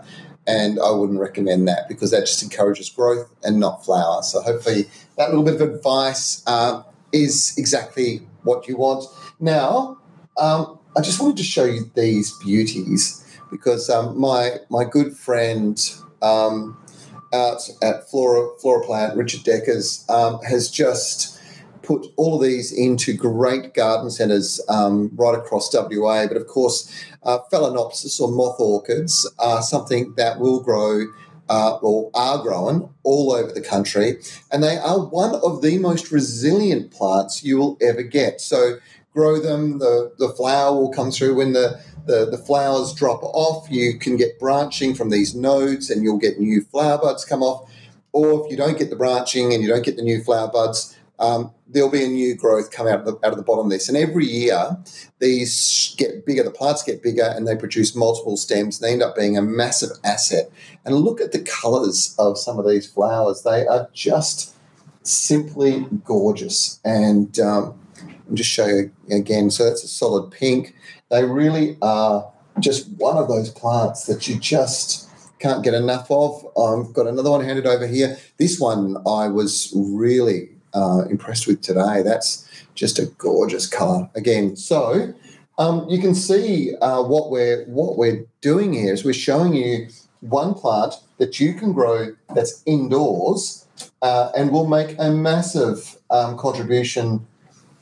[0.47, 4.23] And I wouldn't recommend that because that just encourages growth and not flower.
[4.23, 4.85] So hopefully,
[5.17, 9.05] that little bit of advice uh, is exactly what you want.
[9.39, 9.97] Now,
[10.37, 15.79] um, I just wanted to show you these beauties because um, my my good friend
[16.21, 16.78] um,
[17.33, 21.39] out at Flora Flora Plant, Richard Deckers, um, has just
[21.83, 26.27] put all of these into great garden centres um, right across WA.
[26.27, 26.91] But of course,
[27.23, 31.05] uh, Phalaenopsis or moth orchids are something that will grow.
[31.51, 34.21] Uh, or are growing all over the country,
[34.51, 38.39] and they are one of the most resilient plants you will ever get.
[38.39, 38.77] So,
[39.13, 39.79] grow them.
[39.79, 44.17] The, the flower will come through when the the, the flowers drop off, you can
[44.17, 47.71] get branching from these nodes and you'll get new flower buds come off.
[48.11, 50.97] Or if you don't get the branching and you don't get the new flower buds,
[51.19, 53.71] um, there'll be a new growth come out of, the, out of the bottom of
[53.71, 53.87] this.
[53.87, 54.75] And every year,
[55.19, 58.79] these get bigger, the plants get bigger, and they produce multiple stems.
[58.79, 60.49] They end up being a massive asset.
[60.85, 63.43] And look at the colours of some of these flowers.
[63.43, 64.55] They are just
[65.03, 66.79] simply gorgeous.
[66.83, 67.79] And um,
[68.27, 69.51] I'll just show you again.
[69.51, 70.73] So that's a solid pink.
[71.09, 76.45] They really are just one of those plants that you just can't get enough of.
[76.57, 78.17] I've got another one handed over here.
[78.37, 82.01] This one I was really uh, impressed with today.
[82.03, 84.55] That's just a gorgeous colour again.
[84.55, 85.13] So
[85.57, 89.87] um, you can see uh, what we're what we're doing here is we're showing you
[90.21, 93.65] one plant that you can grow that's indoors
[94.01, 97.25] uh, and will make a massive um, contribution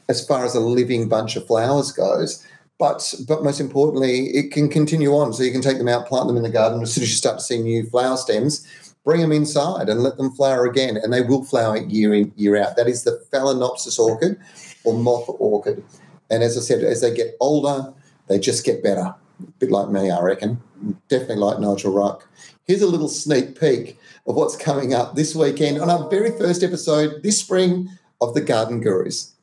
[0.10, 2.46] as far as a living bunch of flowers goes.
[2.80, 5.34] But but most importantly, it can continue on.
[5.34, 6.82] So you can take them out, plant them in the garden.
[6.82, 8.68] As soon as you start to see new flower stems,
[9.04, 12.56] bring them inside and let them flower again, and they will flower year in year
[12.56, 12.76] out.
[12.76, 14.38] That is the Phalaenopsis orchid
[14.84, 15.84] or moth orchid.
[16.30, 17.94] And as I said, as they get older,
[18.28, 19.16] they just get better.
[19.42, 20.62] A bit like me, I reckon.
[21.08, 22.28] Definitely like Nigel Ruck.
[22.66, 23.98] Here's a little sneak peek
[24.28, 28.42] of what's coming up this weekend on our very first episode this spring of the
[28.42, 29.34] Garden Gurus.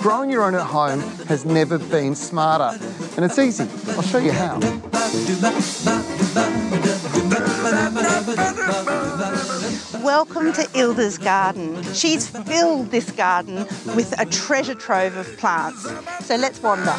[0.00, 2.78] Growing your own at home has never been smarter,
[3.16, 3.68] and it's easy.
[3.92, 4.58] I'll show you how.
[10.02, 11.82] Welcome to Ilda's garden.
[11.92, 15.82] She's filled this garden with a treasure trove of plants.
[16.26, 16.94] So let's wander.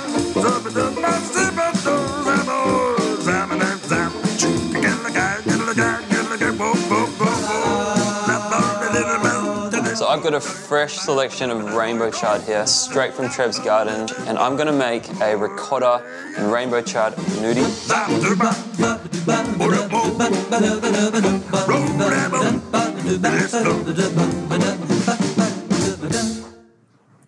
[10.15, 14.55] I've got a fresh selection of rainbow chard here, straight from Trev's garden, and I'm
[14.55, 16.05] gonna make a ricotta
[16.37, 17.65] and rainbow chard gnudi.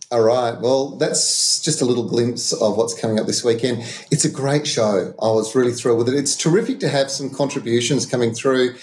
[0.10, 0.58] All right.
[0.62, 3.80] Well, that's just a little glimpse of what's coming up this weekend.
[4.10, 5.14] It's a great show.
[5.22, 6.16] I was really thrilled with it.
[6.16, 8.76] It's terrific to have some contributions coming through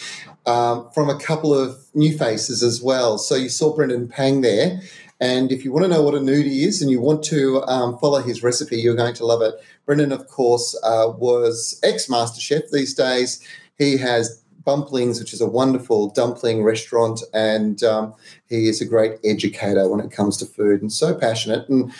[0.44, 3.16] um, from a couple of new faces as well.
[3.16, 4.82] So you saw Brendan Pang there.
[5.18, 7.96] And if you want to know what a gnudi is and you want to um,
[7.96, 9.54] follow his recipe, you're going to love it.
[9.86, 13.42] Brendan, of course, uh, was ex Master Chef these days.
[13.78, 18.14] He has Bumplings, which is a wonderful dumpling restaurant, and um,
[18.48, 21.68] he is a great educator when it comes to food and so passionate.
[21.68, 21.92] And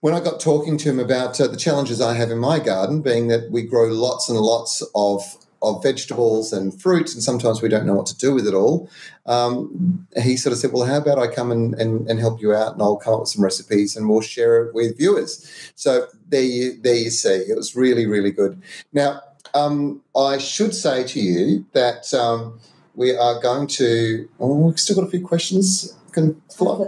[0.00, 3.02] when I got talking to him about uh, the challenges I have in my garden,
[3.02, 5.22] being that we grow lots and lots of
[5.62, 8.90] of vegetables and fruits, and sometimes we don't know what to do with it all.
[9.24, 12.54] Um, he sort of said, Well, how about I come and, and, and, help you
[12.54, 15.72] out and I'll come up with some recipes and we'll share it with viewers.
[15.74, 17.30] So there you, there you see.
[17.30, 18.62] It was really, really good.
[18.92, 19.20] Now,
[19.54, 22.58] um, I should say to you that um,
[22.94, 24.28] we are going to.
[24.40, 25.96] Oh, we've still got a few questions.
[26.12, 26.86] Can fly.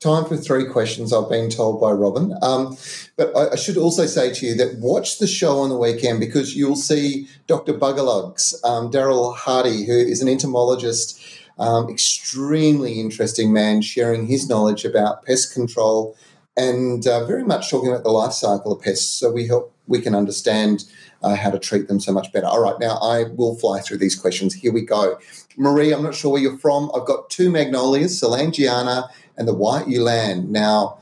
[0.00, 2.34] Time for three questions, I've been told by Robin.
[2.40, 2.78] Um,
[3.18, 6.20] but I, I, should also say to you that watch the show on the weekend
[6.20, 7.74] because you'll see Dr.
[7.74, 11.20] Buggerlugs, um, Daryl Hardy, who is an entomologist,
[11.58, 16.16] um, extremely interesting man, sharing his knowledge about pest control
[16.56, 19.18] and uh, very much talking about the life cycle of pests.
[19.18, 20.84] So we help we can understand
[21.22, 22.46] uh, how to treat them so much better.
[22.46, 24.54] All right, now I will fly through these questions.
[24.54, 25.18] Here we go.
[25.56, 26.90] Marie, I'm not sure where you're from.
[26.94, 30.48] I've got two magnolias, Soulangeana and the white Yulan.
[30.48, 30.98] Now,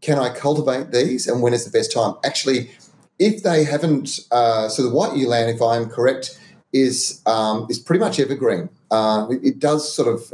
[0.00, 2.14] can I cultivate these and when is the best time?
[2.24, 2.70] Actually,
[3.18, 6.38] if they haven't, uh, so the white Yulan, if I'm correct,
[6.72, 8.68] is um, is pretty much evergreen.
[8.90, 10.32] Uh, it, it, does sort of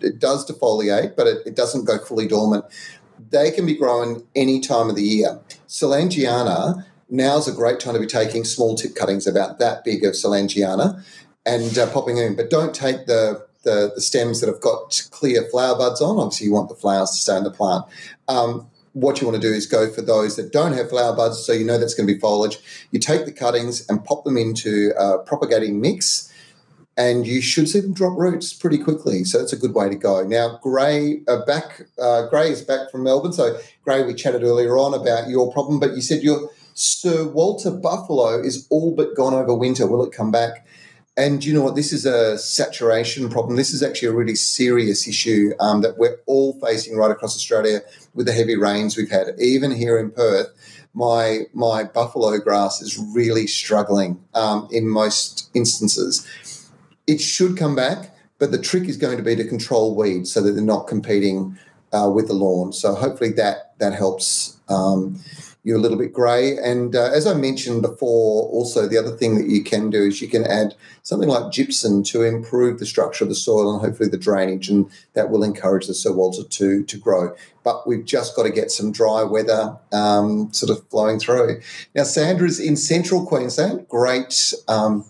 [0.00, 2.64] it does defoliate, but it, it, doesn't go fully dormant.
[3.30, 5.40] They can be grown any time of the year.
[5.66, 10.12] Soulangeana now's a great time to be taking small tip cuttings about that big of
[10.12, 11.02] Soulangeana
[11.46, 15.42] and uh, popping in, but don't take the, the, the stems that have got clear
[15.44, 16.18] flower buds on.
[16.18, 17.84] Obviously, you want the flowers to stay in the plant.
[18.28, 21.44] Um, what you want to do is go for those that don't have flower buds,
[21.44, 22.58] so you know that's going to be foliage.
[22.90, 26.32] You take the cuttings and pop them into a propagating mix,
[26.96, 29.22] and you should see them drop roots pretty quickly.
[29.22, 30.26] So that's a good way to go.
[30.26, 31.82] Now, Gray uh, back.
[31.96, 33.32] Uh, Gray is back from Melbourne.
[33.32, 37.72] So Gray, we chatted earlier on about your problem, but you said your Sir Walter
[37.72, 39.84] Buffalo is all but gone over winter.
[39.84, 40.64] Will it come back?
[41.16, 41.74] And you know what?
[41.74, 43.56] This is a saturation problem.
[43.56, 47.80] This is actually a really serious issue um, that we're all facing right across Australia
[48.14, 49.26] with the heavy rains we've had.
[49.40, 50.50] Even here in Perth,
[50.94, 56.24] my my buffalo grass is really struggling um, in most instances.
[57.08, 60.40] It should come back, but the trick is going to be to control weeds so
[60.42, 61.58] that they're not competing
[61.92, 62.72] uh, with the lawn.
[62.72, 64.56] So hopefully that that helps.
[64.68, 65.18] Um,
[65.68, 66.56] you're a little bit grey.
[66.56, 70.22] And uh, as I mentioned before, also the other thing that you can do is
[70.22, 74.08] you can add something like gypsum to improve the structure of the soil and hopefully
[74.08, 77.36] the drainage, and that will encourage the Sir Walter to to grow.
[77.64, 81.60] But we've just got to get some dry weather um, sort of flowing through.
[81.94, 83.86] Now, Sandra's in central Queensland.
[83.88, 84.54] Great.
[84.68, 85.04] Um,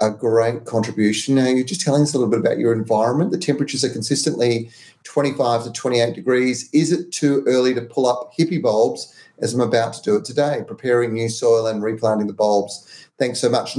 [0.00, 1.36] a great contribution.
[1.36, 3.30] Now, you're just telling us a little bit about your environment.
[3.30, 4.70] The temperatures are consistently
[5.04, 6.68] 25 to 28 degrees.
[6.72, 10.24] Is it too early to pull up hippie bulbs as I'm about to do it
[10.24, 13.08] today, preparing new soil and replanting the bulbs.
[13.18, 13.76] Thanks so much.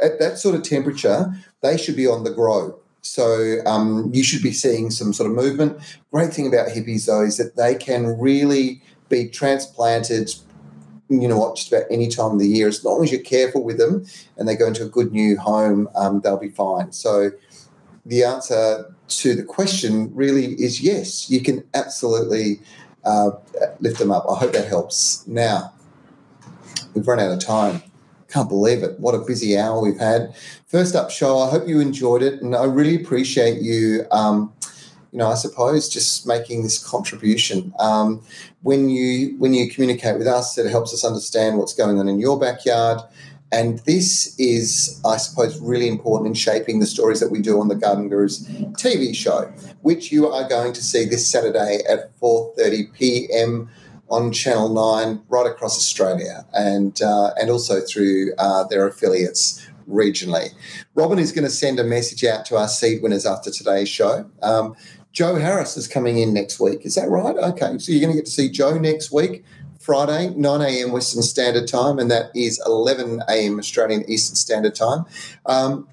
[0.00, 2.78] At that sort of temperature, they should be on the grow.
[3.02, 5.76] So um, you should be seeing some sort of movement.
[6.12, 10.30] Great thing about hippies, though, is that they can really be transplanted.
[11.08, 11.56] You know what?
[11.56, 14.48] Just about any time of the year, as long as you're careful with them and
[14.48, 16.92] they go into a good new home, um, they'll be fine.
[16.92, 17.32] So
[18.06, 21.28] the answer to the question really is yes.
[21.28, 22.60] You can absolutely
[23.04, 23.30] uh,
[23.80, 24.24] lift them up.
[24.30, 25.26] I hope that helps.
[25.26, 25.72] Now,
[26.94, 27.82] we've run out of time.
[28.28, 28.98] Can't believe it.
[28.98, 30.34] What a busy hour we've had.
[30.66, 31.38] First up, show.
[31.38, 34.06] I hope you enjoyed it, and I really appreciate you.
[34.10, 34.52] Um,
[35.12, 37.74] you know, I suppose just making this contribution.
[37.78, 38.22] Um,
[38.62, 42.18] when you when you communicate with us, it helps us understand what's going on in
[42.18, 43.00] your backyard.
[43.52, 47.68] And this is, I suppose, really important in shaping the stories that we do on
[47.68, 52.92] the Garden Gurus TV show, which you are going to see this Saturday at 4:30
[52.94, 53.68] p.m.
[54.08, 60.48] on Channel Nine, right across Australia, and uh, and also through uh, their affiliates regionally.
[60.94, 64.30] Robin is going to send a message out to our seed winners after today's show.
[64.42, 64.74] Um,
[65.12, 66.86] Joe Harris is coming in next week.
[66.86, 67.36] Is that right?
[67.36, 69.44] Okay, so you're going to get to see Joe next week.
[69.82, 70.92] Friday, 9 a.m.
[70.92, 73.58] Western Standard Time, and that is 11 a.m.
[73.58, 75.04] Australian Eastern Standard Time.
[75.44, 75.88] Um,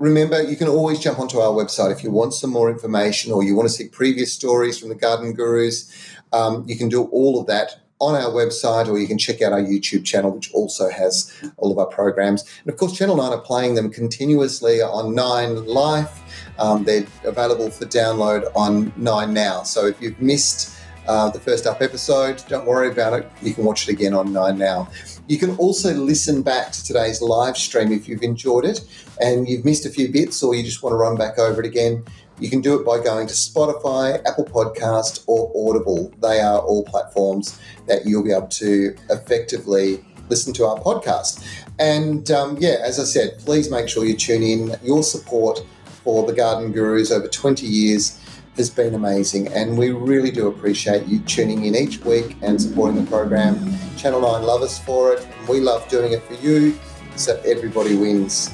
[0.00, 3.44] remember, you can always jump onto our website if you want some more information or
[3.44, 5.88] you want to see previous stories from the Garden Gurus.
[6.32, 9.52] Um, you can do all of that on our website, or you can check out
[9.52, 12.44] our YouTube channel, which also has all of our programs.
[12.64, 16.20] And of course, Channel 9 are playing them continuously on Nine Life.
[16.58, 19.62] Um, they're available for download on Nine Now.
[19.62, 20.79] So if you've missed
[21.10, 22.40] uh, the first up episode.
[22.46, 23.28] Don't worry about it.
[23.42, 24.88] You can watch it again on Nine Now.
[25.26, 28.82] You can also listen back to today's live stream if you've enjoyed it
[29.20, 31.66] and you've missed a few bits or you just want to run back over it
[31.66, 32.04] again.
[32.38, 36.12] You can do it by going to Spotify, Apple Podcast, or Audible.
[36.22, 37.58] They are all platforms
[37.88, 41.44] that you'll be able to effectively listen to our podcast.
[41.80, 44.76] And um, yeah, as I said, please make sure you tune in.
[44.84, 45.60] Your support
[46.04, 48.19] for the Garden Gurus over 20 years
[48.56, 53.04] has been amazing, and we really do appreciate you tuning in each week and supporting
[53.04, 53.72] the program.
[53.96, 56.78] Channel 9 love us for it, and we love doing it for you,
[57.16, 58.52] so everybody wins.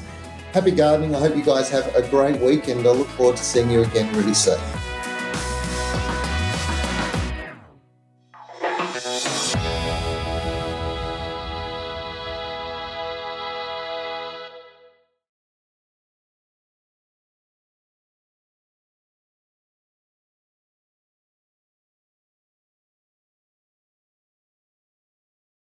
[0.53, 1.13] Happy gardening.
[1.13, 3.83] I hope you guys have a great week, and I look forward to seeing you
[3.83, 4.59] again really soon.